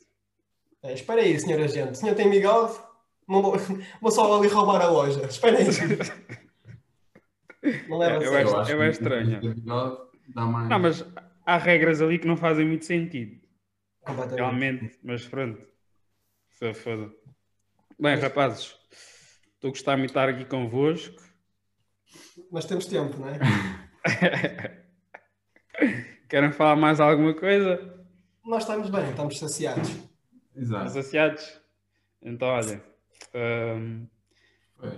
É, 0.84 0.94
espera 0.94 1.22
aí, 1.22 1.40
senhor 1.40 1.60
agente. 1.62 1.92
O 1.94 1.96
senhor 1.96 2.16
tem 2.16 2.30
bigode? 2.30 2.78
Não 3.32 3.42
vou, 3.42 3.54
vou 4.02 4.12
só 4.12 4.38
ali 4.38 4.48
roubar 4.50 4.82
a 4.82 4.90
loja. 4.90 5.26
Espera 5.26 5.58
aí. 5.58 5.66
Não 7.88 7.98
leva 7.98 8.18
a 8.18 8.24
Eu 8.24 8.32
sério. 8.32 8.58
acho- 8.60 8.82
é 8.82 8.90
estranho. 8.90 9.56
Dá 10.34 10.46
mais... 10.46 10.70
Não, 10.70 10.80
mas 10.80 11.06
há 11.46 11.58
regras 11.58 12.02
ali 12.02 12.20
que 12.20 12.28
não 12.28 12.36
fazem 12.38 12.66
muito 12.68 12.86
sentido. 12.86 13.40
Realmente, 14.36 15.00
mas 15.04 15.26
pronto. 15.28 15.62
Se 16.50 16.74
foda. 16.74 17.12
Bem, 18.00 18.16
rapazes, 18.18 18.76
estou 19.54 19.70
a 19.70 19.72
gostar 19.72 19.96
muito 19.98 20.08
de 20.08 20.12
estar 20.12 20.28
aqui 20.28 20.44
convosco. 20.46 21.22
Mas 22.52 22.66
temos 22.66 22.86
tempo, 22.88 23.16
não 23.20 23.30
é? 23.30 23.40
Querem 26.28 26.52
falar 26.52 26.76
mais 26.76 27.00
alguma 27.00 27.34
coisa? 27.36 28.06
Nós 28.44 28.64
estamos 28.64 28.90
bem, 28.90 29.08
estamos 29.10 29.38
saciados. 29.38 29.90
Exato. 30.56 30.86
Associados? 30.86 31.62
Então, 32.24 32.48
olha, 32.48 32.84
Foi. 33.32 34.90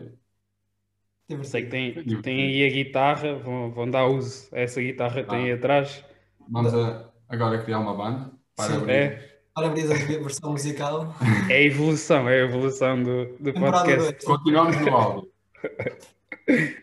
Divertido. 1.28 1.46
sei 1.46 1.63
que 1.63 1.69
tem, 1.69 2.22
tem 2.22 2.41
aí 2.41 2.65
a 2.65 2.69
guitarra, 2.72 3.36
vão, 3.36 3.72
vão 3.72 3.89
dar 3.89 4.06
uso 4.08 4.50
a 4.54 4.60
essa 4.60 4.82
guitarra 4.82 5.24
que 5.24 5.30
tem 5.30 5.46
aí 5.46 5.52
atrás. 5.54 6.04
Vamos 6.50 6.74
a, 6.74 7.10
agora 7.30 7.63
criar 7.63 7.80
uma 7.80 7.96
banda 7.96 8.32
para 8.56 8.65
Sim. 8.65 8.78
abrir. 8.78 8.93
É, 8.93 9.34
de 9.56 10.17
versão 10.19 10.52
musical. 10.52 11.15
é 11.50 11.54
a 11.54 11.62
evolução, 11.62 12.28
é 12.28 12.41
a 12.41 12.46
evolução 12.46 13.02
do, 13.02 13.26
do 13.38 13.54
podcast. 13.54 14.12
2. 14.12 14.24
Continuamos 14.26 14.78
no 14.78 14.96
áudio. 14.96 15.32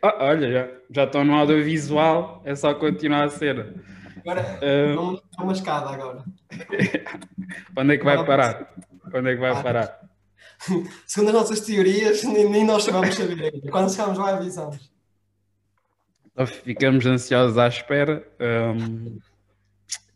Ah, 0.03 0.17
olha, 0.21 0.51
já, 0.51 0.69
já 0.91 1.05
estão 1.05 1.23
no 1.23 1.35
audiovisual, 1.35 2.41
é 2.47 2.55
só 2.55 2.73
continuar 2.73 3.25
a 3.25 3.29
ser. 3.29 3.75
Agora, 4.21 4.59
Ah, 4.63 4.95
vamos 4.95 5.21
para 5.21 5.45
uma 5.45 5.53
escada 5.53 5.91
agora. 5.91 6.25
onde 7.77 7.95
é 7.95 7.99
que 7.99 8.05
vai 8.05 8.25
parar? 8.25 8.75
Onde 9.13 9.31
é 9.31 9.35
que 9.35 9.41
vai 9.41 9.63
parar? 9.63 10.10
Segundo 11.07 11.29
as 11.29 11.35
nossas 11.35 11.61
teorias, 11.61 12.23
nem, 12.25 12.49
nem 12.49 12.65
nós 12.65 12.85
sabemos 12.85 13.15
saber 13.15 13.53
ainda. 13.55 13.71
Quando 13.71 13.91
chegarmos 13.91 14.19
lá, 14.19 14.37
avisamos. 14.37 14.91
Ficamos 16.65 17.07
ansiosos 17.07 17.59
à 17.59 17.69
espera. 17.69 18.27
Hum, 18.41 19.19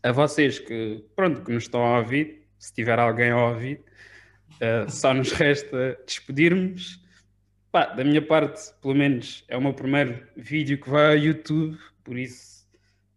a 0.01 0.11
vocês 0.11 0.59
que, 0.59 1.03
pronto, 1.15 1.41
que 1.41 1.51
nos 1.51 1.63
estão 1.63 1.83
a 1.83 1.99
ouvir, 1.99 2.47
se 2.59 2.73
tiver 2.73 2.99
alguém 2.99 3.31
a 3.31 3.47
ouvir, 3.47 3.81
uh, 4.55 4.89
só 4.89 5.13
nos 5.13 5.31
resta 5.31 5.97
despedirmos. 6.05 7.03
Pá, 7.71 7.87
da 7.87 8.03
minha 8.03 8.21
parte, 8.21 8.71
pelo 8.81 8.95
menos, 8.95 9.43
é 9.47 9.57
o 9.57 9.61
meu 9.61 9.73
primeiro 9.73 10.25
vídeo 10.37 10.79
que 10.79 10.89
vai 10.89 11.17
ao 11.17 11.17
YouTube, 11.17 11.77
por 12.03 12.17
isso 12.17 12.65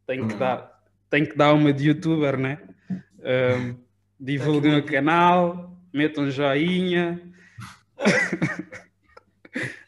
tenho 0.06 0.26
que 0.26 0.34
Hum. 0.34 0.38
dar, 0.38 0.82
tenho 1.10 1.28
que 1.28 1.36
dar 1.36 1.52
uma 1.52 1.72
de 1.72 1.88
youtuber, 1.88 2.36
né? 2.38 2.58
Hum, 2.90 3.76
divulguem 4.18 4.76
o 4.78 4.82
canal, 4.84 5.77
metam 5.92 6.30
joinha. 6.30 7.20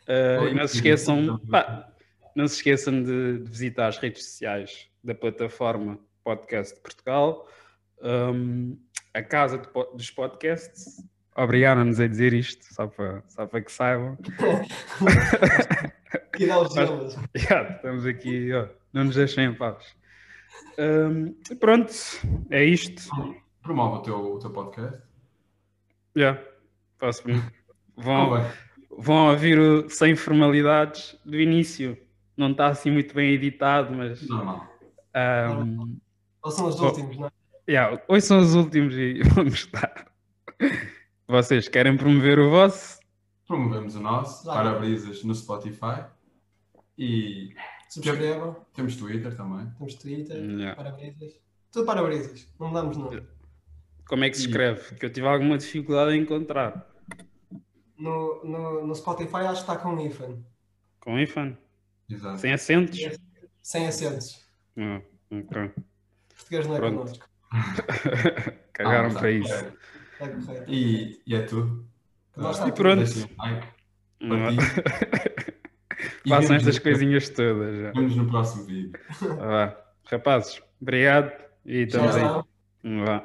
Uh, 0.09 0.49
e 0.51 0.55
não 0.55 0.67
se 0.67 0.77
esqueçam, 0.77 1.39
pá, 1.51 1.89
não 2.35 2.49
se 2.49 2.57
esqueçam 2.57 3.03
de, 3.03 3.39
de 3.39 3.51
visitar 3.51 3.89
as 3.89 3.99
redes 3.99 4.25
sociais 4.25 4.89
da 5.03 5.15
plataforma 5.15 5.99
Podcast 6.23 6.75
de 6.75 6.81
Portugal, 6.81 7.49
um, 8.03 8.79
a 9.15 9.23
casa 9.23 9.59
de 9.59 9.69
dos 9.95 10.11
podcasts. 10.11 11.03
Obrigaram-nos 11.37 12.01
a 12.01 12.07
dizer 12.07 12.33
isto, 12.33 12.65
só 12.75 12.87
para, 12.87 13.23
só 13.29 13.47
para 13.47 13.61
que 13.63 13.73
saibam. 13.73 14.19
Gelos. 16.37 16.75
Já, 17.35 17.71
estamos 17.71 18.07
aqui, 18.07 18.53
ó, 18.53 18.69
não 18.93 19.05
nos 19.05 19.15
deixem 19.15 19.47
em 19.47 19.55
paz. 19.55 19.95
Um, 20.79 21.35
pronto, 21.57 21.93
é 22.51 22.65
isto. 22.65 23.03
Promove 23.63 23.99
o 23.99 24.03
teu, 24.03 24.35
o 24.35 24.39
teu 24.39 24.51
podcast. 24.51 25.01
Já, 26.21 26.39
posso. 26.99 27.23
Oh, 27.97 28.03
Vão, 28.03 28.47
vão 28.99 29.31
ouvir 29.31 29.59
o 29.59 29.89
Sem 29.89 30.15
Formalidades 30.17 31.17
do 31.25 31.39
início. 31.41 31.97
Não 32.37 32.51
está 32.53 32.67
assim 32.69 32.91
muito 32.91 33.15
bem 33.15 33.33
editado, 33.33 33.95
mas. 33.95 34.27
Normal. 34.29 34.67
um, 35.65 35.99
Ou 36.43 36.51
são 36.51 36.67
os 36.67 36.81
Oh. 36.81 36.87
últimos, 36.87 37.17
não 37.19 37.27
é? 37.27 37.31
Yeah, 37.69 38.03
hoje 38.09 38.27
são 38.27 38.39
os 38.41 38.55
últimos 38.55 38.95
e 38.95 39.21
vamos 39.35 39.55
estar. 39.55 40.07
Vocês 41.29 41.69
querem 41.69 41.97
promover 41.97 42.39
o 42.39 42.51
vosso? 42.51 42.99
Promovemos 43.47 43.95
o 43.97 44.01
nosso, 44.01 44.45
Claro. 44.45 44.71
para-brisas 44.71 45.23
no 45.25 45.35
Spotify. 45.35 46.05
E 46.99 47.55
Subscrevam. 47.89 48.57
temos 48.75 48.97
Twitter 48.97 49.35
também. 49.37 49.67
Temos 49.79 49.95
Twitter, 49.95 50.37
Yeah. 50.37 50.75
para-brisas. 50.77 51.33
Tudo 51.73 51.87
para-brisas. 51.87 52.49
Não 52.59 52.69
mudamos 52.69 52.97
nada. 52.97 53.27
Como 54.11 54.25
é 54.25 54.31
que 54.31 54.37
se 54.37 54.47
escreve? 54.49 54.97
Que 54.97 55.07
eu 55.07 55.13
tive 55.13 55.29
alguma 55.29 55.57
dificuldade 55.57 56.17
em 56.17 56.23
encontrar. 56.23 56.85
No, 57.97 58.45
no, 58.45 58.85
no 58.89 58.95
Spotify 58.97 59.37
acho 59.37 59.65
que 59.65 59.71
está 59.71 59.77
com 59.77 60.01
IFAN. 60.01 60.39
Com 60.99 61.17
IFAN? 61.17 61.57
Exato. 62.11 62.39
Sem 62.41 62.53
acentos? 62.53 62.99
Sem 63.63 63.87
acentos. 63.87 64.45
Ah, 64.77 65.01
ok. 65.31 65.71
Português 66.35 66.67
não 66.67 66.75
é 66.75 66.79
Pronto. 66.79 66.97
connosco. 66.99 67.29
Cagaram 68.73 69.11
Ah, 69.11 69.15
tá. 69.15 69.21
para 69.21 69.31
isso. 69.31 69.55
É. 69.55 69.73
É 70.19 70.29
correto. 70.29 70.65
E, 70.73 71.23
e 71.25 71.35
é 71.37 71.43
tudo. 71.43 71.87
E 72.67 72.73
pronto. 72.73 73.05
Façam 76.29 76.57
estas 76.57 76.81
coisinhas 76.81 77.29
todas. 77.29 77.79
Já. 77.81 77.93
Vemos 77.93 78.17
no 78.17 78.27
próximo 78.29 78.65
vídeo. 78.65 78.91
Vá. 79.39 79.77
Rapazes, 80.07 80.61
obrigado 80.83 81.31
e 81.65 81.83
estamos 81.83 82.17
aí. 82.17 82.23
Tchau. 82.23 82.49
Vá. 83.07 83.25